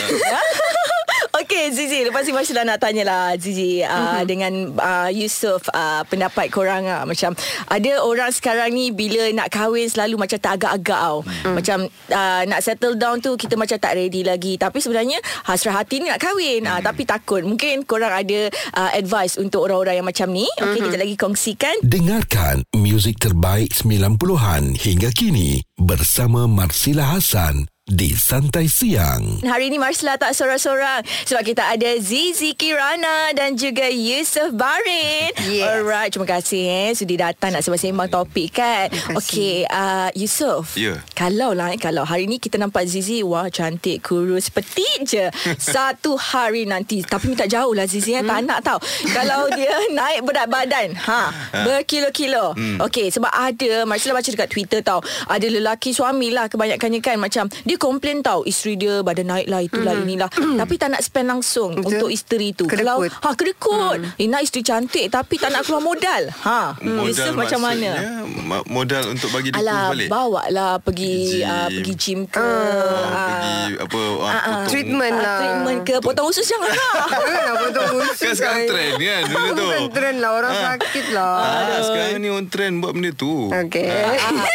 Okey 1.54 1.70
Zizi 1.70 2.02
Lepas 2.02 2.26
ni 2.26 2.34
Marsha 2.34 2.66
nak 2.66 2.82
tanya 2.82 3.06
lah 3.06 3.24
Zizi 3.38 3.86
uh, 3.86 3.94
Mhm. 3.94 4.26
Dengan 4.26 4.54
uh, 4.74 5.10
Yusof 5.14 5.70
uh, 5.70 6.02
Pendapat 6.02 6.50
korang 6.50 6.82
uh, 6.82 7.06
Macam 7.06 7.38
Ada 7.70 8.02
orang 8.02 8.34
sekarang 8.34 8.74
ni 8.74 8.90
Bila 8.90 9.30
nak 9.30 9.54
kahwin 9.54 9.86
Selalu 9.86 10.18
macam 10.18 10.42
tak 10.42 10.58
agak-agak 10.58 10.98
tau. 10.98 11.22
Mhm. 11.22 11.54
Macam 11.54 11.78
uh, 12.10 12.42
Nak 12.50 12.58
settle 12.58 12.98
down 12.98 13.22
tu 13.22 13.38
Kita 13.38 13.54
macam 13.54 13.78
tak 13.78 13.94
ready 13.94 14.26
lagi. 14.26 14.58
Tapi 14.58 14.82
sebenarnya 14.82 15.22
Hasrah 15.46 15.78
hati 15.78 16.02
ni 16.02 16.10
nak 16.10 16.18
kahwin. 16.18 16.66
Uh, 16.66 16.82
Tapi 16.82 17.06
takut. 17.06 17.46
Mungkin 17.46 17.86
korang 17.86 18.10
ada 18.10 18.50
uh, 18.74 18.90
Advice 18.90 19.38
untuk 19.38 19.70
orang-orang 19.70 20.02
yang 20.02 20.08
macam 20.10 20.34
ni. 20.34 20.50
Okey 20.58 20.82
Mhm. 20.82 20.86
kita 20.90 20.98
lagi 20.98 21.16
kongsikan. 21.22 21.76
Dengarkan 21.86 22.66
muzik 22.74 23.22
terbaik 23.22 23.78
90-an 23.78 24.74
hingga 24.74 25.14
kini 25.14 25.62
bersama 25.78 26.50
Marsila 26.50 27.14
Hasan 27.14 27.70
di 27.84 28.16
Santai 28.16 28.72
Siang. 28.72 29.44
Hari 29.44 29.68
ini 29.68 29.76
Marsla 29.76 30.16
tak 30.16 30.32
sorang-sorang 30.32 31.04
sebab 31.28 31.44
kita 31.44 31.68
ada 31.68 32.00
Zizi 32.00 32.56
Kirana 32.56 33.36
dan 33.36 33.60
juga 33.60 33.92
Yusof 33.92 34.56
Barin. 34.56 35.36
Yes. 35.44 35.68
Alright, 35.68 36.16
terima 36.16 36.24
kasih 36.24 36.64
eh 36.64 36.90
sudi 36.96 37.20
datang 37.20 37.52
nak 37.52 37.60
sembang-sembang 37.60 38.08
topik 38.08 38.56
kan. 38.56 38.88
Okey, 39.20 39.68
uh, 39.68 40.08
Yusof. 40.16 40.80
Ya. 40.80 41.04
Kalau 41.12 41.52
lah 41.52 41.76
eh, 41.76 41.80
kalau 41.82 42.08
hari 42.08 42.24
ni 42.24 42.40
kita 42.40 42.56
nampak 42.56 42.88
Zizi 42.88 43.20
wah 43.20 43.52
cantik 43.52 44.00
kurus 44.00 44.48
petit 44.48 45.04
je. 45.04 45.28
Satu 45.60 46.16
hari 46.16 46.64
nanti 46.64 47.04
tapi 47.04 47.36
minta 47.36 47.52
jauh 47.52 47.76
lah 47.76 47.84
Zizi 47.84 48.16
eh, 48.16 48.24
tak 48.24 48.48
nak 48.48 48.64
tau. 48.64 48.80
Kalau 49.12 49.52
dia 49.60 49.76
naik 50.00 50.24
berat 50.24 50.48
badan, 50.48 50.96
ha, 51.04 51.36
berkilo-kilo. 51.68 52.56
Okey, 52.80 53.12
sebab 53.12 53.28
ada 53.28 53.84
Marsla 53.84 54.16
baca 54.16 54.30
dekat 54.32 54.48
Twitter 54.48 54.80
tau. 54.80 55.04
Ada 55.28 55.52
lelaki 55.52 55.92
suami 55.92 56.32
lah 56.32 56.48
kebanyakannya 56.48 57.04
kan 57.04 57.20
macam 57.20 57.52
dia 57.68 57.73
komplain 57.78 58.20
tau 58.20 58.44
isteri 58.44 58.76
dia 58.76 59.00
badan 59.02 59.30
naik 59.30 59.48
lah 59.48 59.62
itulah 59.62 59.94
mm. 59.96 60.04
inilah 60.04 60.30
tapi 60.60 60.76
tak 60.76 60.94
nak 60.94 61.02
spend 61.02 61.28
langsung 61.30 61.78
Betul. 61.78 61.90
untuk 61.96 62.10
isteri 62.10 62.52
tu. 62.52 62.66
Kedekut. 62.66 63.10
Kalau 63.12 63.26
ha 63.26 63.30
kedekut. 63.34 63.98
Mm. 64.02 64.20
Eh, 64.22 64.28
nak 64.28 64.42
isteri 64.44 64.62
cantik 64.64 65.06
tapi 65.08 65.36
tak 65.38 65.54
nak 65.54 65.64
keluar 65.64 65.84
modal. 65.84 66.24
Ha. 66.44 66.78
Modal 66.82 67.32
macam 67.34 67.60
mana? 67.64 67.90
maksudnya, 67.94 68.22
ma- 68.44 68.66
Modal 68.68 69.04
untuk 69.12 69.30
bagi 69.32 69.50
dia 69.54 69.60
Alah, 69.62 69.86
balik 69.92 70.08
bawa 70.10 70.44
lah 70.50 70.74
pergi 70.80 71.42
Gym. 71.42 71.50
uh, 71.50 71.68
pergi 71.70 71.94
gym 71.96 72.20
ke. 72.26 72.42
Oh, 72.42 73.04
ah. 73.12 73.28
pergi 73.30 73.64
apa 73.80 74.00
uh, 74.00 74.24
ah. 74.24 74.32
potong. 74.34 74.64
Treatment 74.70 75.14
Ah, 75.14 75.22
lah. 75.22 75.38
treatment 75.40 75.80
ke 75.86 75.96
potong 76.02 76.28
usus 76.30 76.46
jangan 76.46 76.72
lah. 76.72 76.96
Jangan 77.14 77.44
apa 77.46 77.66
tu 77.70 77.84
Kan 78.14 78.34
sekarang 78.34 78.64
trend 78.68 78.94
kan 78.98 79.22
dulu 79.30 79.48
tu. 79.54 79.68
Bukan 79.68 79.84
trend 79.94 80.18
lah 80.20 80.32
Orang 80.34 80.54
sakit 80.54 81.06
lah 81.14 81.36
Ah, 81.44 81.82
sekarang 81.84 82.20
ni 82.20 82.30
on 82.30 82.46
trend 82.50 82.74
buat 82.82 82.92
benda 82.96 83.12
tu. 83.14 83.50
Okay 83.52 83.88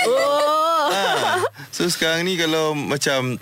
oh. 0.09 0.58
Ah. 0.89 1.39
So 1.71 1.87
sekarang 1.87 2.25
ni 2.25 2.35
kalau 2.35 2.73
macam 2.73 3.37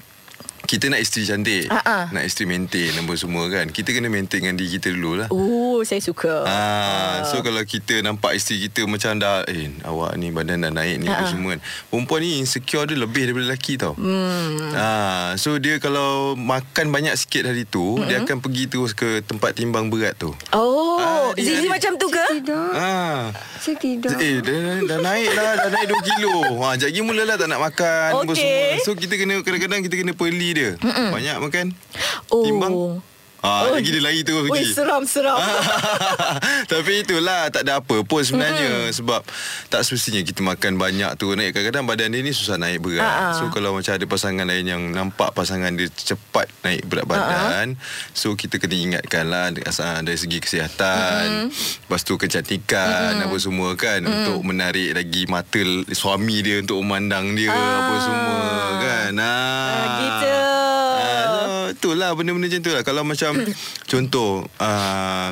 kita 0.66 0.90
nak 0.90 0.98
isteri 0.98 1.22
cantik, 1.22 1.70
ah. 1.70 2.10
nak 2.10 2.26
isteri 2.26 2.42
maintain 2.44 2.90
apa 2.90 3.14
semua 3.14 3.46
kan. 3.46 3.70
Kita 3.70 3.86
kena 3.88 4.10
maintain 4.10 4.42
dengan 4.42 4.58
diri 4.58 4.74
kita 4.74 4.90
dulu 4.90 5.14
lah. 5.14 5.30
Oh, 5.30 5.78
saya 5.80 6.02
suka. 6.02 6.42
Ah, 6.42 7.22
so 7.22 7.38
kalau 7.38 7.62
kita 7.62 8.02
nampak 8.02 8.34
isteri 8.34 8.66
kita 8.66 8.82
macam 8.82 9.14
dah 9.14 9.46
eh 9.46 9.70
awak 9.84 10.18
ni 10.18 10.34
badan 10.34 10.66
dah 10.66 10.74
naik 10.74 10.98
ni 10.98 11.06
apa 11.06 11.22
Ah. 11.22 11.30
semua 11.30 11.54
kan. 11.54 11.62
Perempuan 11.86 12.18
ni 12.20 12.42
insecure 12.42 12.82
dia 12.84 12.98
lebih 12.98 13.30
daripada 13.30 13.46
lelaki 13.46 13.78
tau. 13.78 13.94
Hmm. 13.94 14.74
Ah, 14.74 15.38
so 15.38 15.54
dia 15.54 15.78
kalau 15.78 16.34
makan 16.34 16.90
banyak 16.90 17.14
sikit 17.14 17.46
hari 17.46 17.62
tu, 17.62 17.94
hmm. 17.94 18.02
dia 18.04 18.16
akan 18.20 18.42
pergi 18.42 18.66
terus 18.66 18.90
ke 18.90 19.22
tempat 19.22 19.54
timbang 19.54 19.86
berat 19.86 20.18
tu. 20.18 20.34
Oh, 20.50 20.98
Ah, 20.98 21.30
dia- 21.32 21.46
Zizi 21.46 21.70
macam 21.70 21.94
tu 21.94 22.10
ke? 22.10 22.25
Tidak 22.46 22.70
Ah. 22.72 23.34
Saya 23.58 23.74
tidak 23.74 24.14
Eh 24.16 24.38
dah, 24.38 24.54
dah 24.86 24.98
naik 25.02 25.30
lah 25.32 25.52
Dah 25.58 25.68
naik 25.68 25.86
2 25.90 26.08
kilo 26.08 26.34
ha, 26.56 26.72
Sekejap 26.72 26.88
lagi 26.88 27.00
mulalah 27.02 27.34
tak 27.34 27.48
nak 27.48 27.60
makan 27.60 28.10
Okey. 28.22 28.38
semua. 28.38 28.84
So 28.86 28.94
kita 28.94 29.14
kena 29.16 29.42
Kadang-kadang 29.42 29.82
kita 29.82 29.94
kena 29.96 30.12
peli 30.12 30.54
dia 30.54 30.70
Mm-mm. 30.78 31.10
Banyak 31.10 31.36
makan 31.42 31.66
Oh. 32.26 32.42
Timbang 32.42 33.02
ha, 33.46 33.70
Lagi 33.70 33.88
dia 33.94 34.02
lari 34.02 34.20
terus 34.26 34.42
Oi, 34.42 34.50
pergi 34.50 34.74
seram-seram. 34.74 35.38
Tapi 36.72 36.92
itulah 37.06 37.46
Tak 37.48 37.62
ada 37.62 37.78
apa 37.78 37.96
pun 38.02 38.20
sebenarnya. 38.20 38.90
Mm-mm. 38.90 38.96
Sebab 38.98 39.22
Tak 39.70 39.86
semestinya 39.86 40.20
kita 40.26 40.42
makan 40.42 40.74
banyak 40.74 41.14
tu. 41.14 41.30
Naik 41.32 41.54
Kadang-kadang 41.54 41.84
badan 41.86 42.08
dia 42.10 42.20
ni 42.26 42.34
Susah 42.34 42.58
naik 42.58 42.82
berat. 42.82 43.06
Ah, 43.06 43.30
ah. 43.30 43.34
So 43.38 43.48
kalau 43.54 43.72
macam 43.72 43.94
ada 43.94 44.06
pasangan 44.06 44.44
lain 44.44 44.66
Yang 44.66 44.82
nampak 44.90 45.30
pasangan 45.32 45.70
dia 45.78 45.86
Cepat 45.88 46.50
naik 46.66 46.82
berat 46.90 47.06
badan 47.06 47.78
So 48.10 48.34
kita 48.34 48.58
kena 48.58 48.74
ingatkan 48.74 49.30
lah 49.30 49.54
asal 49.62 50.02
Dari 50.02 50.18
segi 50.18 50.42
kesihatan. 50.42 51.48
Lepas 51.54 52.02
tu 52.02 52.18
kecantikan 52.18 53.22
Apa 53.22 53.36
semua 53.38 53.78
kan 53.78 54.02
Untuk 54.02 54.42
menarik 54.42 54.92
lagi 54.92 55.24
mata 55.30 55.62
Suami 55.94 56.42
dia 56.42 56.60
Untuk 56.60 56.82
memandang 56.82 57.32
dia 57.32 57.54
Apa 57.54 57.94
semua 58.02 58.44
kan. 58.76 59.12
Ah. 59.16 59.84
gitu. 60.02 60.35
Ah, 61.76 61.78
so, 61.78 61.92
itulah 61.92 62.10
benda-benda 62.16 62.48
macam 62.48 62.60
tu 62.64 62.72
lah. 62.72 62.82
Kalau 62.82 63.02
macam 63.04 63.32
contoh 63.84 64.48
uh, 64.56 65.30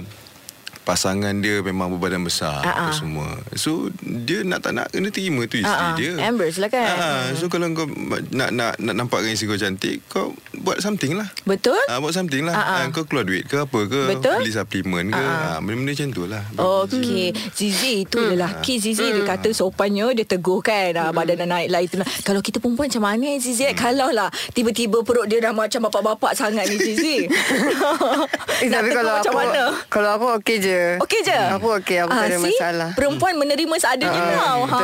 pasangan 0.85 1.33
dia 1.35 1.59
memang 1.61 1.89
berbadan 1.91 2.21
besar 2.21 2.61
Ah, 2.61 2.73
apa 2.85 2.89
ah. 2.89 2.95
semua. 2.95 3.29
So 3.57 3.89
dia 4.01 4.45
nak 4.45 4.61
tak 4.61 4.73
nak 4.73 4.93
kena 4.93 5.09
terima 5.09 5.43
tu 5.45 5.57
isteri 5.57 5.67
Ah, 5.67 5.91
ah. 5.91 5.97
dia. 5.97 6.13
Embrace 6.21 6.61
lah 6.61 6.69
kan. 6.69 6.85
Ah, 6.87 7.25
so 7.33 7.49
kalau 7.49 7.73
kau 7.73 7.89
nak 8.31 8.53
nak 8.53 8.77
nak 8.77 8.95
nampakkan 8.95 9.33
isteri 9.33 9.49
kau 9.49 9.59
cantik, 9.59 10.05
kau 10.07 10.27
buat 10.55 10.79
something 10.79 11.17
lah. 11.17 11.29
Betul? 11.43 11.81
Ah, 11.89 11.99
buat 11.99 12.13
something 12.13 12.45
lah. 12.45 12.53
Ah, 12.53 12.63
ah. 12.63 12.77
Ah, 12.79 12.93
kau 12.93 13.03
keluar 13.03 13.25
duit 13.25 13.45
ke 13.45 13.57
apa 13.59 13.81
ke, 13.85 14.01
Betul. 14.13 14.45
beli 14.45 14.53
suplemen 14.53 15.09
ke, 15.09 15.17
Ah, 15.17 15.25
ah. 15.25 15.51
ah, 15.51 15.59
benda-benda 15.59 15.93
macam 15.95 16.09
tu 16.13 16.23
lah. 16.25 16.45
Okey, 16.55 17.25
Zizi 17.51 18.05
tu 18.05 18.21
lelaki 18.21 18.77
Zizi 18.77 19.09
dia 19.11 19.25
kata 19.25 19.51
sopannya 19.51 20.13
dia 20.13 20.29
teguh 20.29 20.61
kan 20.61 20.93
ah, 20.95 21.11
badan 21.11 21.49
naik 21.49 21.69
lah 21.69 21.81
itu. 21.81 21.97
Kalau 22.21 22.45
kita 22.45 22.61
perempuan 22.61 22.93
macam 22.93 23.05
mana 23.05 23.27
eh, 23.33 23.41
Zizi? 23.41 23.65
Kalau 23.73 24.13
lah 24.13 24.29
tiba-tiba 24.53 25.01
perut 25.01 25.25
dia 25.25 25.41
dah 25.41 25.51
macam 25.51 25.89
bapak-bapak 25.89 26.37
sangat 26.37 26.69
ni 26.69 26.77
Zizi. 26.77 27.17
Eh, 27.25 28.69
Nak 28.69 28.75
tapi 28.75 28.89
tegur 28.89 28.97
kalau 28.97 29.13
macam 29.17 29.33
aku 29.33 29.41
mana? 29.41 29.63
Kalau 29.89 30.11
aku 30.13 30.27
okey 30.39 30.57
je 30.61 30.74
Okey 30.99 31.21
je? 31.23 31.39
Aku 31.53 31.67
okey 31.79 31.97
Aku 32.01 32.11
tak 32.11 32.25
ada 32.25 32.31
Ah, 32.31 32.41
see? 32.41 32.53
masalah 32.53 32.91
Perempuan 32.93 33.35
menerima 33.35 33.75
seadanya 33.77 34.21
Ah, 34.21 34.31
tau. 34.35 34.61
Ha. 34.67 34.81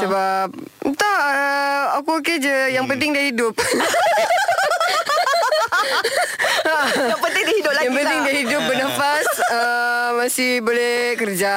Sebab 0.00 0.46
Tak 0.94 1.18
uh, 1.20 1.84
Aku 1.98 2.10
okey 2.18 2.36
je 2.38 2.56
Yang 2.70 2.86
penting 2.88 3.10
dia 3.10 3.24
hidup 3.26 3.54
Yang 7.08 7.20
penting 7.20 7.42
dia 7.44 7.56
hidup 7.56 7.72
lagi 7.72 7.84
Yang 7.84 7.94
penting 7.96 8.18
lah. 8.18 8.26
dia 8.26 8.34
hidup 8.36 8.62
bernafas 8.64 9.26
uh, 9.48 10.08
Masih 10.20 10.60
boleh 10.60 10.96
kerja 11.14 11.54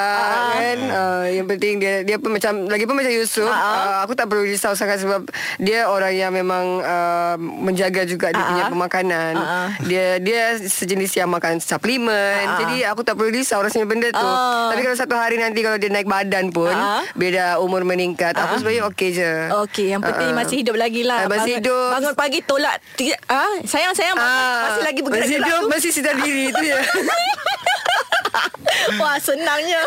kan 0.52 0.78
uh, 0.88 1.24
Yang 1.26 1.46
penting 1.48 1.74
dia 1.78 1.94
Dia 2.02 2.16
pun 2.16 2.30
macam 2.32 2.52
Lagi 2.66 2.84
pun 2.84 2.94
macam 2.94 3.12
Yusof 3.12 3.44
Ah, 3.44 3.52
ah. 3.52 3.74
uh, 3.76 3.98
Aku 4.04 4.12
tak 4.14 4.26
perlu 4.26 4.42
risau 4.42 4.72
sangat 4.72 5.02
Sebab 5.02 5.28
Dia 5.58 5.86
orang 5.86 6.12
yang 6.12 6.32
memang 6.32 6.80
uh, 6.80 7.34
Menjaga 7.38 8.02
juga 8.04 8.30
Dia 8.30 8.40
Ah, 8.40 8.48
punya 8.48 8.64
ah. 8.64 8.70
pemakanan 8.70 9.32
ah. 9.34 9.68
Dia 9.82 10.18
Dia 10.18 10.42
sejenis 10.56 11.12
yang 11.14 11.28
makan 11.28 11.58
suplemen 11.58 12.16
ah. 12.42 12.58
Jadi 12.58 12.82
aku 12.82 13.02
tak 13.02 13.14
perlu 13.14 13.30
risau 13.30 13.60
Rasanya 13.60 13.86
benda 13.86 14.08
tu 14.10 14.20
Ah. 14.22 14.72
Tapi 14.72 14.80
kalau 14.80 14.96
satu 14.96 15.14
hari 15.14 15.36
nanti 15.36 15.60
Kalau 15.60 15.76
dia 15.76 15.88
naik 15.88 16.06
badan 16.06 16.48
pun 16.48 16.72
Ah. 16.72 17.04
Bila 17.12 17.58
umur 17.58 17.82
meningkat 17.82 18.34
Aku 18.34 18.58
sebenarnya 18.58 18.88
okey 18.88 19.08
je 19.12 19.32
Okey, 19.62 19.86
yang 19.88 20.00
penting 20.00 20.32
ah. 20.32 20.36
masih 20.38 20.56
hidup 20.58 20.74
lagi 20.74 21.02
lah. 21.02 21.24
Ah, 21.24 21.28
masih 21.28 21.54
bangun, 21.54 21.64
hidup. 21.64 21.88
Bangun 21.92 22.14
pagi 22.14 22.38
tolak. 22.40 22.76
Ah, 23.26 23.52
sayang, 23.62 23.92
sayang. 23.92 24.11
Bangun. 24.16 24.40
Ah, 24.42 24.60
masih 24.68 24.82
lagi 24.84 25.00
bergerak 25.00 25.22
Masih 25.24 25.36
hidup 25.38 25.52
tu. 25.52 25.68
Masih 25.68 25.90
sedar 25.90 26.14
diri 26.20 26.44
tu 26.52 26.62
je 26.62 26.76
Wah, 29.00 29.16
senangnya. 29.18 29.82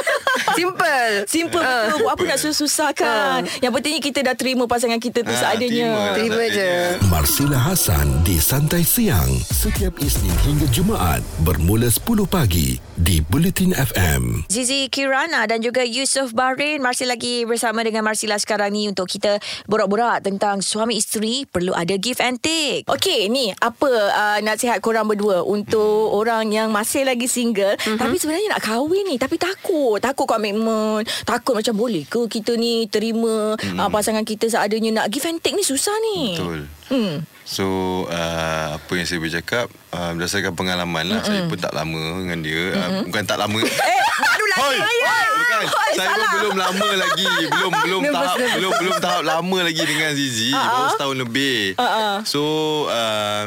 Simple 0.53 1.25
Simple 1.27 1.61
Ah. 1.61 1.89
betul. 1.89 2.05
Buat 2.05 2.13
apa 2.13 2.23
nak 2.25 2.39
susah-susah 2.39 2.89
kan. 2.93 3.41
Yang 3.59 3.71
pentingnya 3.73 4.01
kita 4.01 4.19
dah 4.21 4.35
terima 4.37 4.63
pasangan 4.65 4.99
kita 4.99 5.23
tu 5.23 5.33
Ah, 5.33 5.39
seadanya. 5.55 6.13
terima. 6.13 6.13
Terima 6.15 6.43
je 6.47 6.69
Marsila 7.09 7.57
Hassan 7.57 8.21
di 8.21 8.37
Santai 8.37 8.85
Siang 8.85 9.29
setiap 9.47 9.97
Isnin 9.99 10.35
hingga 10.45 10.67
Jumaat 10.69 11.23
bermula 11.41 11.89
10 11.89 12.27
pagi 12.27 12.77
di 12.95 13.19
Bulletin 13.19 13.75
FM. 13.75 14.47
Zizi 14.47 14.87
Kirana 14.87 15.43
dan 15.47 15.59
juga 15.59 15.83
Yusof 15.83 16.31
Bahrain 16.31 16.79
masih 16.79 17.09
lagi 17.09 17.43
bersama 17.43 17.83
dengan 17.83 18.05
Marsila 18.05 18.39
sekarang 18.39 18.71
ni 18.71 18.87
untuk 18.87 19.07
kita 19.07 19.39
borak-borak 19.65 20.23
tentang 20.23 20.59
suami 20.59 20.95
isteri 20.95 21.43
perlu 21.43 21.71
ada 21.71 21.95
give 21.97 22.19
and 22.23 22.39
take. 22.39 22.87
Okey, 22.87 23.27
ni 23.27 23.51
apa 23.57 23.89
uh, 23.89 24.39
nasihat 24.39 24.79
korang 24.79 25.07
berdua 25.07 25.43
untuk 25.43 26.11
hmm. 26.11 26.17
orang 26.19 26.45
yang 26.51 26.69
masih 26.71 27.03
lagi 27.03 27.27
single 27.27 27.75
hmm. 27.79 27.99
tapi 27.99 28.15
sebenarnya 28.15 28.34
nak 28.47 28.61
kahwin 28.61 29.03
ni 29.07 29.15
tapi 29.15 29.39
takut, 29.39 29.97
takut 29.97 30.27
komitmen, 30.27 31.03
takut 31.23 31.55
macam 31.55 31.73
boleh 31.73 32.03
ke 32.03 32.27
kita 32.27 32.55
ni 32.55 32.85
terima 32.87 33.55
hmm. 33.55 33.79
uh, 33.79 33.89
pasangan 33.89 34.23
kita 34.23 34.47
seadanya 34.47 35.03
nak 35.03 35.07
give 35.07 35.25
and 35.25 35.39
take 35.39 35.55
ni 35.55 35.63
susah 35.63 35.95
ni. 36.11 36.35
Betul. 36.35 36.61
Hmm. 36.85 37.15
So 37.45 37.65
uh, 38.09 38.81
apa 38.81 38.91
yang 38.97 39.05
saya 39.05 39.21
boleh 39.21 39.35
cakap 39.37 39.69
uh, 39.93 40.17
berdasarkan 40.17 40.57
pengalaman 40.57 41.05
lah. 41.05 41.21
Mm-mm. 41.21 41.29
Saya 41.29 41.41
pun 41.45 41.59
tak 41.61 41.73
lama 41.77 42.01
dengan 42.25 42.39
dia. 42.41 42.63
Uh, 42.73 42.89
bukan 43.05 43.23
tak 43.23 43.37
lama. 43.37 43.59
Eh, 43.65 44.01
baru 44.25 44.45
lagi 44.49 44.61
Hoi, 44.65 44.77
saya. 44.81 45.17
bukan. 45.37 45.59
Hoi, 45.69 45.91
saya 45.93 46.07
pun 46.09 46.17
salah. 46.17 46.31
belum 46.33 46.55
lama 46.57 46.89
lagi. 46.97 47.29
Belum 47.45 47.71
belum 47.85 48.01
Nervous, 48.01 48.17
tahap 48.17 48.37
nervous. 48.41 48.53
belum 48.57 48.71
belum 48.81 48.95
tahap 48.97 49.23
lama 49.29 49.57
lagi 49.61 49.83
dengan 49.85 50.11
Zizi. 50.17 50.49
Ah, 50.57 50.63
Baru 50.65 50.81
ah. 50.81 50.89
setahun 50.97 51.17
lebih. 51.21 51.59
Ah, 51.77 51.85
ah. 51.85 52.15
So 52.25 52.41
uh, 52.89 53.43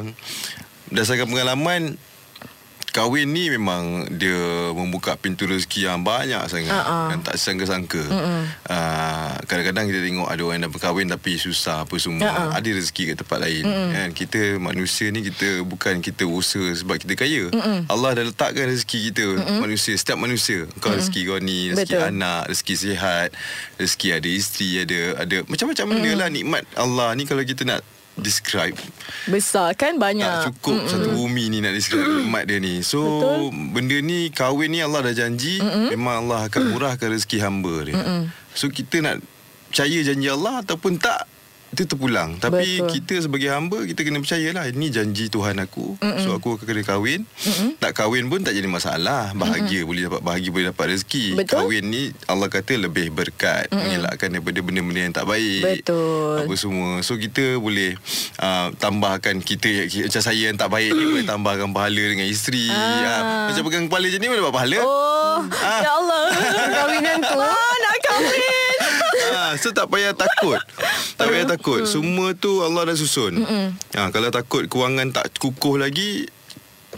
berdasarkan 0.94 1.26
pengalaman 1.26 1.80
Kahwin 2.88 3.30
ni 3.30 3.52
memang 3.52 4.08
dia 4.16 4.72
membuka 4.72 5.14
pintu 5.20 5.44
rezeki 5.44 5.88
yang 5.88 6.00
banyak 6.02 6.40
sangat 6.48 6.72
ah. 6.72 7.12
yang 7.12 7.20
tak 7.20 7.36
sangka-sangka. 7.36 8.02
Uh, 8.68 9.32
kadang-kadang 9.44 9.92
kita 9.92 10.00
tengok 10.00 10.28
ada 10.28 10.42
orang 10.42 10.56
yang 10.58 10.64
dah 10.68 10.72
berkahwin 10.72 11.08
tapi 11.08 11.36
susah 11.36 11.84
apa 11.84 11.94
semua. 12.00 12.28
Ah. 12.28 12.50
Ada 12.56 12.74
rezeki 12.78 13.14
kat 13.14 13.16
tempat 13.20 13.38
lain 13.44 13.64
kan. 13.68 14.08
Kita 14.16 14.40
manusia 14.56 15.12
ni 15.12 15.20
kita 15.26 15.62
bukan 15.68 16.00
kita 16.00 16.24
usaha 16.24 16.68
sebab 16.72 16.96
kita 16.96 17.14
kaya. 17.14 17.52
Allah 17.92 18.10
dah 18.16 18.24
letakkan 18.24 18.68
rezeki 18.72 19.12
kita 19.12 19.24
manusia 19.60 19.92
setiap 19.94 20.18
manusia. 20.18 20.64
Kau 20.80 20.94
rezeki 20.94 21.20
kau 21.28 21.38
ni, 21.38 21.72
rezeki 21.72 21.94
Betul. 21.98 22.10
anak, 22.14 22.42
rezeki 22.50 22.74
sihat, 22.74 23.28
rezeki 23.76 24.08
ada 24.16 24.28
isteri, 24.28 24.70
ada 24.82 25.00
ada 25.22 25.36
macam-macam 25.44 25.84
benda 25.90 26.12
lah 26.14 26.28
nikmat 26.30 26.62
Allah 26.78 27.12
ni 27.18 27.26
kalau 27.26 27.42
kita 27.42 27.66
nak 27.66 27.80
describe 28.18 28.76
Besar 29.24 29.72
kan 29.72 29.96
banyak. 29.96 30.26
tak 30.26 30.52
cukup 30.52 30.78
mm 30.78 30.88
satu 30.88 31.08
bumi 31.14 31.48
ni 31.48 31.58
nak 31.58 31.72
describe 31.72 32.04
nikmat 32.04 32.44
dia 32.44 32.58
ni. 32.58 32.82
So 32.82 33.00
Betul. 33.00 33.40
benda 33.72 33.96
ni 33.98 34.28
kahwin 34.28 34.68
ni 34.68 34.80
Allah 34.80 35.00
dah 35.02 35.14
janji 35.16 35.58
Mm-mm. 35.58 35.90
memang 35.90 36.26
Allah 36.26 36.46
akan 36.46 36.62
murahkan 36.70 37.08
rezeki 37.08 37.38
hamba 37.40 37.74
dia. 37.82 37.96
Mm-mm. 37.96 38.22
So 38.52 38.68
kita 38.68 39.00
nak 39.00 39.16
percaya 39.68 39.98
janji 40.02 40.26
Allah 40.26 40.60
ataupun 40.60 40.96
tak 40.96 41.24
itu 41.68 41.84
terpulang 41.84 42.36
Tapi 42.36 42.80
Betul. 42.80 42.88
kita 42.90 43.14
sebagai 43.20 43.48
hamba 43.48 43.84
Kita 43.84 44.00
kena 44.00 44.18
percayalah 44.18 44.64
Ini 44.66 44.86
janji 44.88 45.28
Tuhan 45.28 45.56
aku 45.58 45.96
Mm-mm. 45.96 46.20
So 46.20 46.32
aku 46.32 46.56
akan 46.56 46.64
kena 46.64 46.80
kahwin 46.82 47.28
Mm-mm. 47.28 47.76
Tak 47.76 47.92
kahwin 47.94 48.26
pun 48.26 48.40
tak 48.40 48.52
jadi 48.52 48.64
masalah 48.64 49.30
Bahagia 49.32 49.78
Mm-mm. 49.78 49.86
boleh 49.86 50.02
dapat 50.06 50.20
Bahagia 50.22 50.48
boleh 50.48 50.66
dapat 50.68 50.84
rezeki 50.90 51.36
Betul. 51.36 51.52
Kahwin 51.60 51.84
ni 51.84 52.02
Allah 52.24 52.48
kata 52.48 52.72
lebih 52.74 53.10
berkat 53.10 53.68
Mm-mm. 53.68 53.84
Mengelakkan 53.84 54.28
daripada 54.30 54.58
benda-benda 54.58 55.00
yang 55.02 55.14
tak 55.14 55.26
baik 55.26 55.60
Betul. 55.62 56.36
Apa 56.40 56.54
semua 56.54 56.90
So 57.00 57.14
kita 57.14 57.56
boleh 57.56 58.00
uh, 58.38 58.72
Tambahkan 58.74 59.36
kita 59.38 59.68
Macam 60.08 60.22
saya 60.22 60.42
yang 60.44 60.56
tak 60.56 60.68
baik 60.68 60.88
ni 60.90 61.04
Boleh 61.06 61.26
tambahkan 61.26 61.68
pahala 61.70 62.00
dengan 62.02 62.24
isteri 62.24 62.66
Ah. 62.68 62.80
uh, 63.04 63.22
Macam 63.48 63.62
pegang 63.62 63.84
kepala 63.86 64.04
macam 64.04 64.18
ni 64.18 64.26
Boleh 64.26 64.40
dapat 64.40 64.54
pahala 64.56 64.78
Oh, 64.80 65.38
Ah. 65.54 65.80
ya 65.80 65.92
Allah. 65.94 66.24
Perkahwinan 66.58 67.18
tu 67.20 67.38
Ah, 67.38 67.74
nak 67.78 67.96
kahwin. 68.00 68.67
Ah, 69.28 69.52
so 69.60 69.72
tak 69.72 69.88
payah 69.88 70.12
takut. 70.12 70.58
tak 71.16 71.26
payah 71.28 71.46
takut. 71.46 71.84
Semua 71.84 72.32
tu 72.32 72.60
Allah 72.64 72.92
dah 72.92 72.96
susun. 72.96 73.44
Ha, 73.94 74.08
kalau 74.12 74.28
takut 74.32 74.64
kewangan 74.66 75.12
tak 75.12 75.32
kukuh 75.36 75.80
lagi, 75.80 76.28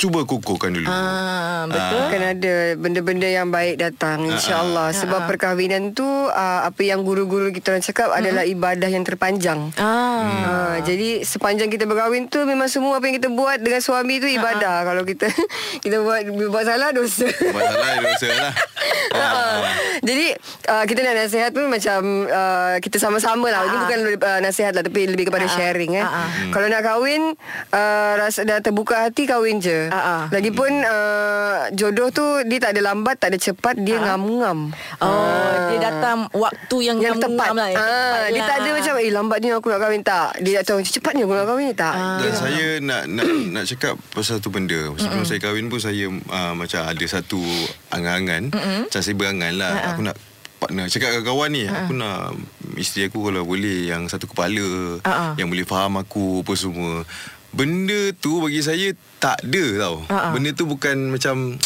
cuba 0.01 0.25
kukuhkan 0.25 0.73
dulu. 0.73 0.89
Ah, 0.89 1.69
betul. 1.69 2.01
Akan 2.09 2.23
ada 2.25 2.55
benda-benda 2.81 3.29
yang 3.29 3.53
baik 3.53 3.77
datang 3.77 4.25
insya-Allah 4.25 4.97
sebab 4.97 5.29
perkahwinan 5.29 5.93
tu 5.93 6.09
uh, 6.09 6.65
apa 6.65 6.81
yang 6.81 7.05
guru-guru 7.05 7.53
kita 7.53 7.77
orang 7.77 7.85
cakap 7.85 8.09
adalah 8.09 8.49
ibadah 8.49 8.89
yang 8.89 9.05
terpanjang. 9.05 9.69
Ah. 9.77 10.25
Ha, 10.25 10.53
jadi 10.81 11.21
sepanjang 11.21 11.69
kita 11.69 11.85
berkahwin 11.85 12.33
tu 12.33 12.49
memang 12.49 12.73
semua 12.73 12.97
apa 12.97 13.13
yang 13.13 13.21
kita 13.21 13.29
buat 13.29 13.61
dengan 13.61 13.85
suami 13.85 14.25
tu 14.25 14.29
ibadah. 14.33 14.89
Kalau 14.89 15.05
kita 15.05 15.29
kita 15.85 16.01
buat 16.01 16.25
buat 16.49 16.65
salah 16.65 16.97
dosa. 16.97 17.29
Masalah 17.29 17.97
dosa 18.01 18.29
lah. 18.33 18.53
Ha. 19.11 19.25
Jadi 20.09 20.27
uh, 20.73 20.85
kita 20.89 21.01
nak 21.05 21.15
nasihat 21.29 21.51
pun 21.53 21.69
macam 21.69 22.01
uh, 22.25 22.81
kita 22.81 22.97
sama-sama 22.97 23.53
lah. 23.53 23.69
Ini 23.69 23.77
bukan 23.85 23.99
uh, 24.17 24.41
nasihat 24.41 24.73
lah 24.73 24.81
tapi 24.81 25.05
lebih 25.05 25.29
kepada 25.29 25.45
sharing 25.45 26.01
eh. 26.01 26.07
Kalau 26.49 26.73
nak 26.73 26.81
kahwin 26.89 27.37
uh, 27.75 28.13
rasa 28.17 28.49
dah 28.49 28.65
terbuka 28.65 28.97
hati 29.05 29.29
kahwin 29.29 29.61
je. 29.61 29.90
Ah, 29.91 29.99
ah. 29.99 30.23
Lagipun 30.31 30.71
uh, 30.81 31.69
jodoh 31.71 32.09
tu 32.09 32.23
dia 32.47 32.59
tak 32.59 32.73
ada 32.73 32.87
lambat, 32.87 33.19
tak 33.19 33.35
ada 33.35 33.39
cepat, 33.39 33.75
dia 33.77 33.99
ngam-ngam. 33.99 34.71
Oh, 34.99 35.53
dia 35.69 35.79
datang 35.83 36.31
waktu 36.31 36.77
yang, 36.81 36.99
yang 36.99 37.19
tepat. 37.19 37.51
ngam-ngam 37.51 37.59
lah. 37.59 37.69
yang 37.69 37.79
Ah, 37.79 37.91
tepat 37.91 38.31
dia 38.31 38.39
lah. 38.39 38.47
tak 38.47 38.57
ada 38.57 38.69
macam 38.73 38.95
eh 38.97 39.11
lambatnya 39.11 39.51
aku 39.53 39.67
nak 39.69 39.81
kahwin 39.81 40.03
tak. 40.03 40.29
Dia 40.41 40.53
tak 40.61 40.65
tahu 40.65 40.79
cepatnya 40.81 41.23
aku 41.27 41.35
nak 41.35 41.47
kahwin 41.47 41.67
tak. 41.75 41.95
Dan 41.95 42.33
saya 42.33 42.65
nak 42.79 43.03
nak 43.05 43.27
nak 43.51 43.65
cakap 43.67 43.95
pasal 44.11 44.39
satu 44.39 44.49
benda. 44.49 44.81
Sebelum 44.95 45.25
saya 45.25 45.39
kahwin 45.39 45.67
pun 45.67 45.81
saya 45.81 46.07
uh, 46.09 46.53
macam 46.55 46.81
ada 46.87 47.05
satu 47.05 47.41
angan-angan. 47.89 48.55
Macam 48.87 49.01
saya 49.03 49.15
berangan 49.15 49.53
lah. 49.55 49.73
Aku 49.91 50.01
nak 50.01 50.17
partner. 50.57 50.87
Cakap 50.87 51.09
dengan 51.11 51.25
kawan 51.25 51.51
ni. 51.51 51.65
Aku 51.67 51.93
nak 51.93 52.37
isteri 52.77 53.09
aku 53.09 53.25
kalau 53.25 53.43
boleh 53.43 53.89
yang 53.89 54.07
satu 54.07 54.29
kepala. 54.29 55.01
Uh-uh. 55.01 55.33
Yang 55.35 55.49
boleh 55.49 55.67
faham 55.67 55.97
aku 55.97 56.45
apa 56.45 56.53
semua. 56.55 57.03
Benda 57.51 58.15
tu 58.15 58.39
bagi 58.39 58.61
saya 58.61 58.91
tak 59.19 59.43
ada 59.43 59.65
tau. 59.77 59.97
Uh-uh. 60.03 60.33
Benda 60.33 60.51
tu 60.53 60.65
bukan 60.65 61.11
macam 61.11 61.57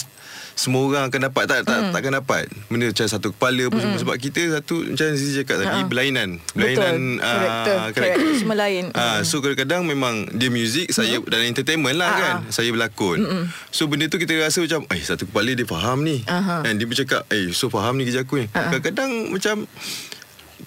semua 0.54 0.86
orang 0.86 1.10
akan 1.10 1.20
dapat 1.20 1.50
tak 1.50 1.66
tak 1.66 1.90
takkan 1.90 2.14
dapat 2.14 2.46
benda 2.70 2.86
macam 2.86 3.02
satu 3.02 3.34
kepala 3.34 3.66
apa 3.66 3.74
semua 3.74 3.98
sebab 3.98 4.14
kita 4.14 4.54
satu 4.54 4.86
macam 4.86 5.06
Zizi 5.10 5.42
cakap 5.42 5.66
tadi 5.66 5.82
berlainan 5.82 6.38
berlainan 6.54 7.18
ah, 7.18 7.26
Karakter. 7.26 7.76
karakter 7.90 8.30
Semua 8.38 8.56
lain. 8.56 8.84
Ah, 8.94 9.26
so 9.26 9.42
kadang-kadang 9.42 9.82
memang 9.82 10.30
dia 10.30 10.54
muzik, 10.54 10.94
saya 10.94 11.18
dalam 11.26 11.42
entertainment 11.44 11.98
lah 11.98 12.06
Ah, 12.06 12.14
kan. 12.14 12.34
Saya 12.54 12.70
berlakon. 12.70 13.50
So 13.68 13.90
benda 13.90 14.06
tu 14.06 14.14
kita 14.14 14.30
rasa 14.38 14.62
macam, 14.62 14.86
eh 14.88 15.02
satu 15.02 15.26
kepala 15.26 15.50
dia 15.50 15.66
faham 15.66 16.06
ni. 16.06 16.22
Dan 16.62 16.78
dia 16.78 16.86
bercakap, 16.86 17.26
eh 17.28 17.50
so 17.50 17.66
faham 17.66 17.98
ni 17.98 18.06
kerja 18.06 18.22
aku 18.22 18.38
ni. 18.38 18.46
Kadang-kadang 18.46 19.10
macam 19.34 19.66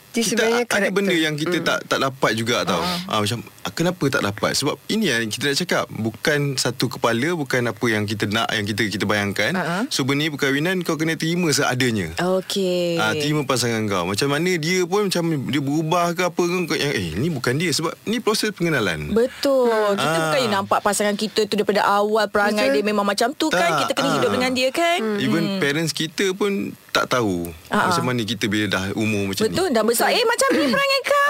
Dia 0.10 0.24
kita 0.26 0.44
ada 0.44 0.68
karakter. 0.68 0.92
benda 0.92 1.14
yang 1.14 1.38
kita 1.38 1.58
tak 1.62 1.80
tak 1.86 2.00
dapat 2.02 2.36
juga 2.36 2.66
tau. 2.66 2.84
Ah 3.08 3.22
macam 3.22 3.40
ah, 3.40 3.56
kenapa 3.70 4.04
tak 4.08 4.22
dapat? 4.22 4.52
Sebab 4.54 4.78
ini 4.88 5.08
yang 5.08 5.26
kita 5.26 5.50
nak 5.50 5.58
cakap, 5.58 5.84
bukan 5.90 6.40
satu 6.54 6.88
kepala, 6.88 7.34
bukan 7.34 7.66
apa 7.66 7.86
yang 7.86 8.04
kita 8.04 8.26
nak, 8.26 8.50
yang 8.50 8.64
kita 8.64 8.88
kita 8.88 9.04
bayangkan. 9.04 9.54
Ah, 9.54 9.64
ah. 9.64 9.84
So 9.88 10.04
benda 10.04 10.18
ni 10.20 10.30
perkahwinan 10.30 10.82
kau 10.82 10.96
kena 10.96 11.14
terima 11.14 11.48
seadanya. 11.50 12.12
Okey. 12.18 12.98
Ah, 12.98 13.14
terima 13.14 13.44
pasangan 13.44 13.86
kau. 13.86 14.04
Macam 14.06 14.28
mana 14.28 14.52
dia 14.54 14.84
pun 14.84 15.08
macam 15.08 15.24
dia 15.46 15.62
berubah 15.62 16.12
ke 16.12 16.26
apa 16.26 16.42
ke 16.42 16.76
yang 16.76 16.92
eh 16.92 17.10
ni 17.14 17.28
bukan 17.28 17.54
dia 17.56 17.70
sebab 17.70 17.94
ni 18.04 18.18
proses 18.18 18.50
pengenalan. 18.50 19.12
Betul. 19.12 19.94
Kita 19.94 20.08
Ah. 20.10 20.32
bukan 20.32 20.50
nampak 20.50 20.80
pasangan 20.82 21.14
kita 21.14 21.46
tu 21.46 21.54
daripada 21.54 21.84
awal 21.84 22.26
perangai 22.26 22.68
Betul. 22.68 22.76
dia 22.76 22.84
memang 22.84 23.06
macam 23.06 23.30
tu 23.32 23.48
kan. 23.48 23.60
Tak, 23.60 23.80
Kita 23.80 23.92
kena 23.94 24.10
ah. 24.10 24.16
hidup 24.18 24.32
dengan 24.32 24.52
dia 24.52 24.70
kan. 24.70 25.00
Even 25.18 25.60
parents 25.60 25.92
kita 25.92 26.34
pun 26.34 26.72
tak 26.90 27.14
tahu 27.14 27.46
Ah, 27.70 27.88
macam 27.88 28.04
ah. 28.04 28.08
mana 28.10 28.22
kita 28.24 28.48
bila 28.48 28.66
dah 28.66 28.90
umur 28.94 29.30
macam 29.30 29.46
Betul 29.46 29.70
ni. 29.70 29.76
dah 29.76 29.84
besar 29.86 30.10
Eh 30.10 30.26
macam 30.26 30.50
ni 30.52 30.66
perangai 30.66 31.02
kau 31.06 31.30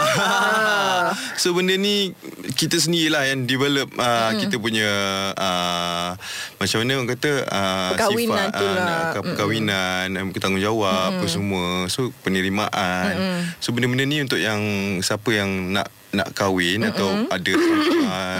So 1.41 1.51
benda 1.51 1.75
ni 1.75 2.15
kita 2.53 2.75
sendirilah 2.75 3.23
yang 3.25 3.43
develop 3.43 3.87
uh, 3.95 4.29
Hmm. 4.29 4.39
kita 4.39 4.55
punya 4.57 4.89
uh, 5.33 6.11
macam 6.57 6.77
mana 6.81 6.91
orang 6.95 7.09
kata 7.11 7.31
uh, 7.43 7.89
Perkahwinan 7.93 8.35
sifat 8.37 8.49
tu 8.53 8.65
lah. 8.67 9.01
uh, 9.13 9.23
perkahwinan 9.23 10.05
um, 10.13 10.27
bertanggungjawab 10.31 11.07
apa 11.13 11.25
semua. 11.27 11.65
So 11.87 12.09
penerimaan. 12.21 13.13
So 13.57 13.71
benda-benda 13.71 14.03
ni 14.03 14.19
untuk 14.19 14.37
yang 14.37 14.59
siapa 14.99 15.29
yang 15.29 15.49
nak 15.71 15.87
nak 16.09 16.31
kahwin 16.33 16.81
atau 16.83 17.27
ada 17.27 17.53
uh, 17.53 18.39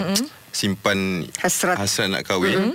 simpan 0.50 1.28
Hasrat. 1.38 1.78
hasrat 1.78 2.08
nak 2.10 2.24
kahwin. 2.24 2.74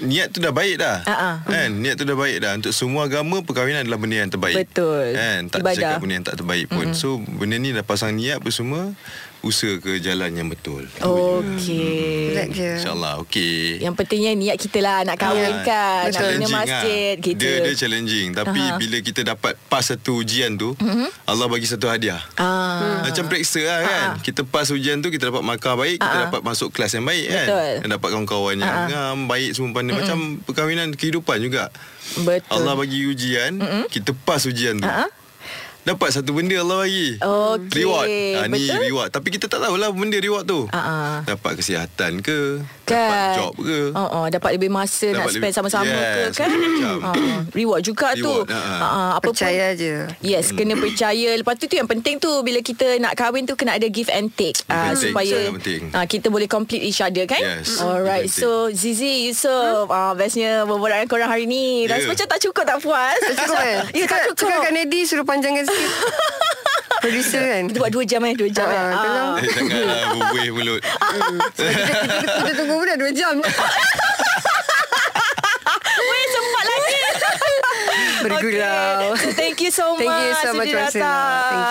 Niat 0.00 0.30
tu 0.30 0.38
dah 0.38 0.54
baik 0.54 0.78
dah. 0.78 1.02
Ah, 1.02 1.10
ah. 1.10 1.36
Kan? 1.42 1.82
Niat 1.82 1.98
tu 1.98 2.06
dah 2.06 2.14
baik 2.14 2.38
dah. 2.38 2.54
Untuk 2.54 2.70
semua 2.70 3.10
agama 3.10 3.42
perkahwinan 3.42 3.82
adalah 3.82 3.98
benda 3.98 4.22
yang 4.22 4.30
terbaik. 4.30 4.54
Betul. 4.54 5.12
Kan? 5.12 5.50
Tak 5.50 5.60
Ibadah. 5.60 5.74
cakap 5.74 5.98
benda 5.98 6.14
yang 6.14 6.22
tak 6.22 6.36
terbaik 6.38 6.66
pun. 6.70 6.86
Mm-hmm. 6.86 6.96
So 6.96 7.18
benda 7.18 7.58
ni 7.58 7.74
dah 7.74 7.82
pasang 7.82 8.14
niat 8.14 8.38
apa 8.38 8.48
semua 8.48 8.94
usaha 9.44 9.76
ke 9.76 9.96
jalan 9.98 10.32
yang 10.32 10.48
betul. 10.48 10.88
Okey 10.98 12.32
je. 12.50 12.70
InsyaAllah 12.76 13.20
okey. 13.20 13.78
Yang 13.78 13.94
pentingnya 13.94 14.32
niat 14.32 14.56
kita 14.56 14.78
lah 14.78 15.02
Nak 15.02 15.16
kahwin 15.16 15.44
Ah, 15.44 15.62
kan 15.62 16.02
Nak 16.06 16.10
betul. 16.10 16.30
bina 16.30 16.46
challenging 16.46 16.54
masjid 16.54 17.14
lah. 17.14 17.22
gitu 17.22 17.40
Dia 17.40 17.54
dia 17.60 17.74
challenging 17.74 18.28
Tapi 18.32 18.60
Aha. 18.60 18.76
bila 18.76 18.96
kita 19.00 19.20
dapat 19.22 19.52
Pas 19.66 19.82
satu 19.82 20.12
ujian 20.18 20.54
tu 20.54 20.72
mm-hmm. 20.74 21.08
Allah 21.24 21.46
bagi 21.46 21.64
satu 21.64 21.86
hadiah 21.86 22.20
ah. 22.36 23.02
Macam 23.02 23.24
periksa 23.26 23.60
lah 23.60 23.80
kan 23.82 24.06
Kita 24.20 24.40
pas 24.42 24.66
ujian 24.66 24.98
tu 24.98 25.08
Kita 25.08 25.28
dapat 25.28 25.42
markah 25.42 25.74
baik 25.74 25.98
Kita 25.98 26.08
Ah. 26.10 26.22
dapat 26.26 26.40
masuk 26.42 26.68
kelas 26.70 26.92
yang 26.92 27.04
baik 27.04 27.24
kan 27.26 27.46
Betul. 27.46 27.70
Dan 27.80 27.88
dapat 27.90 28.08
kawan-kawan 28.10 28.56
yang 28.56 28.70
Ah. 28.70 28.86
ngam 28.86 29.16
Baik 29.26 29.50
semua 29.52 29.70
pandai 29.72 29.94
Macam 29.94 30.18
perkahwinan 30.42 30.88
kehidupan 30.92 31.38
juga 31.38 31.68
Betul 32.16 32.50
Allah 32.52 32.74
bagi 32.74 33.00
ujian 33.04 33.52
Kita 33.88 34.10
pas 34.18 34.40
ujian 34.42 34.76
tu 34.76 34.86
Ah. 34.86 35.08
Dapat 35.84 36.08
satu 36.10 36.32
benda 36.32 36.56
Allah 36.56 36.80
bagi 36.80 37.20
Okey, 37.20 37.76
Reward 37.76 38.08
ha, 38.08 38.40
Ni 38.46 38.64
betul. 38.64 38.80
reward 38.82 39.08
Tapi 39.10 39.28
kita 39.30 39.46
tak 39.46 39.60
tahulah 39.60 39.92
Benda 39.92 40.16
reward 40.16 40.44
tu 40.44 40.64
ah. 40.70 41.20
Dapat 41.22 41.52
kesihatan 41.54 42.18
ke 42.18 42.64
Kan 42.82 42.96
Dapat 42.96 43.28
job 43.36 43.52
ke 43.54 43.78
oh, 43.92 44.08
oh, 44.10 44.26
Dapat 44.26 44.50
lebih 44.56 44.68
masa 44.68 45.08
Nak 45.08 45.20
Dapat 45.20 45.30
spend 45.30 45.44
lebih- 45.44 45.56
sama-sama 45.60 45.84
Yes, 45.86 46.32
ke 46.32 46.40
kan 46.40 46.48
ah. 47.04 47.40
Reward 47.52 47.82
juga 47.82 48.08
tu 48.14 48.24
Reward, 48.24 48.48
ah, 48.48 48.56
ah. 48.56 48.72
Ah, 48.74 48.80
ah, 48.80 49.10
apa 49.14 49.22
pun- 49.22 49.32
Percaya 49.34 49.74
je. 49.74 49.94
Yes, 50.20 50.50
kena 50.50 50.72
percaya. 50.74 51.30
Lepas 51.34 51.58
tu 51.58 51.66
tu 51.66 51.74
yang 51.74 51.84
penting 51.84 52.16
tu 52.16 52.30
bila 52.40 52.60
kita 52.60 52.96
nak 52.96 53.12
kahwin 53.12 53.42
tu 53.42 53.52
kena 53.52 53.74
ada 53.74 53.84
give 53.86 54.06
and 54.08 54.30
take. 54.30 54.54
And 54.64 54.94
take, 54.94 55.10
supaya 55.10 55.50
ah 55.90 56.06
kita 56.06 56.28
boleh 56.28 56.46
complete 56.46 56.80
each 56.80 57.02
other 57.02 57.26
kan? 57.26 57.40
Yes, 57.40 57.76
Alright. 57.76 58.30
So 58.30 58.70
Zizi, 58.70 59.26
Yusof, 59.26 59.88
ah 59.88 60.14
bestnya 60.14 60.62
berbual 60.62 60.86
dengan 60.88 61.08
korang 61.08 61.26
hari 61.26 61.44
ni. 61.44 61.84
Rasa 61.84 62.00
Yeah. 62.00 62.10
macam 62.10 62.26
tak 62.28 62.40
cukup 62.40 62.64
tak 62.64 62.78
puas. 62.78 63.18
Tak 63.18 63.34
cukup 63.36 63.56
kan? 63.56 63.76
Ya, 63.92 64.04
tak 64.04 64.10
Cakap- 64.22 64.26
cukup. 64.30 64.46
Cakap 64.46 64.62
Kak 64.62 64.72
Nedi 64.72 65.00
suruh 65.02 65.26
panjangkan. 65.26 65.64
Producer 67.04 67.42
kan? 67.44 67.62
Kita 67.68 67.78
buat 67.84 67.92
dua 67.92 68.04
jam 68.08 68.20
eh, 68.24 68.32
dua 68.32 68.48
jam 68.48 68.64
eh. 68.64 68.76
Ah, 68.80 68.96
tolong. 68.96 69.32
Ah. 69.36 69.44
Eh, 69.44 69.52
janganlah 69.52 70.08
bubuih 70.16 70.48
mulut. 70.56 70.80
Kita 70.80 72.52
tunggu 72.56 72.74
pun 72.80 72.86
dah 72.88 72.96
2 72.96 73.12
jam. 73.12 73.34
Bergurau. 78.24 79.12
Okay. 79.12 79.20
So, 79.20 79.36
thank 79.36 79.58
you 79.60 79.70
so 79.70 79.84
Thank 79.94 80.08
much. 80.08 80.24
you 80.24 80.34
so 80.34 80.50
much. 80.52 80.70
Thank 80.70 80.96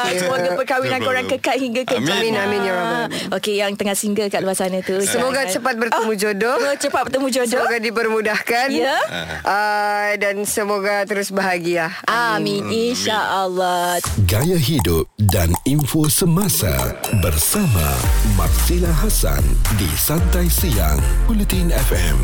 you. 0.07 0.19
Semoga 0.19 0.49
perkahwinan 0.55 0.99
No 0.99 1.05
korang 1.05 1.25
kekal 1.27 1.57
hingga 1.57 1.81
ke 1.83 1.95
Amin. 1.97 2.11
Amin, 2.13 2.33
amin, 2.35 2.59
ya 2.61 2.73
Rabbal. 2.73 3.03
Okey, 3.33 3.55
yang 3.57 3.73
tengah 3.73 3.93
single 3.93 4.27
kat 4.27 4.39
luar 4.39 4.53
sana 4.53 4.79
tu. 4.79 4.95
Semoga 5.01 5.41
jangan- 5.41 5.53
cepat 5.53 5.75
bertemu 5.77 6.11
Ah, 6.11 6.17
jodoh. 6.19 6.55
Semoga 6.55 6.77
cepat 6.77 7.01
bertemu 7.03 7.27
jodoh. 7.29 7.49
Semoga 7.59 7.77
dipermudahkan. 7.79 8.67
Ya. 8.69 8.97
Uh, 9.41 10.09
dan 10.17 10.35
semoga 10.43 11.03
terus 11.03 11.29
bahagia. 11.29 11.91
Amin, 12.05 12.69
insya-Allah. 12.69 13.97
Gaya 14.23 14.55
hidup 14.55 15.09
dan 15.17 15.51
info 15.63 16.05
semasa 16.07 16.93
bersama 17.19 17.87
Marsila 18.33 18.93
Hasan 18.93 19.41
di 19.75 19.89
Santai 19.93 20.47
Siang 20.47 20.99
Bulletin 21.25 21.69
FM. 21.69 22.19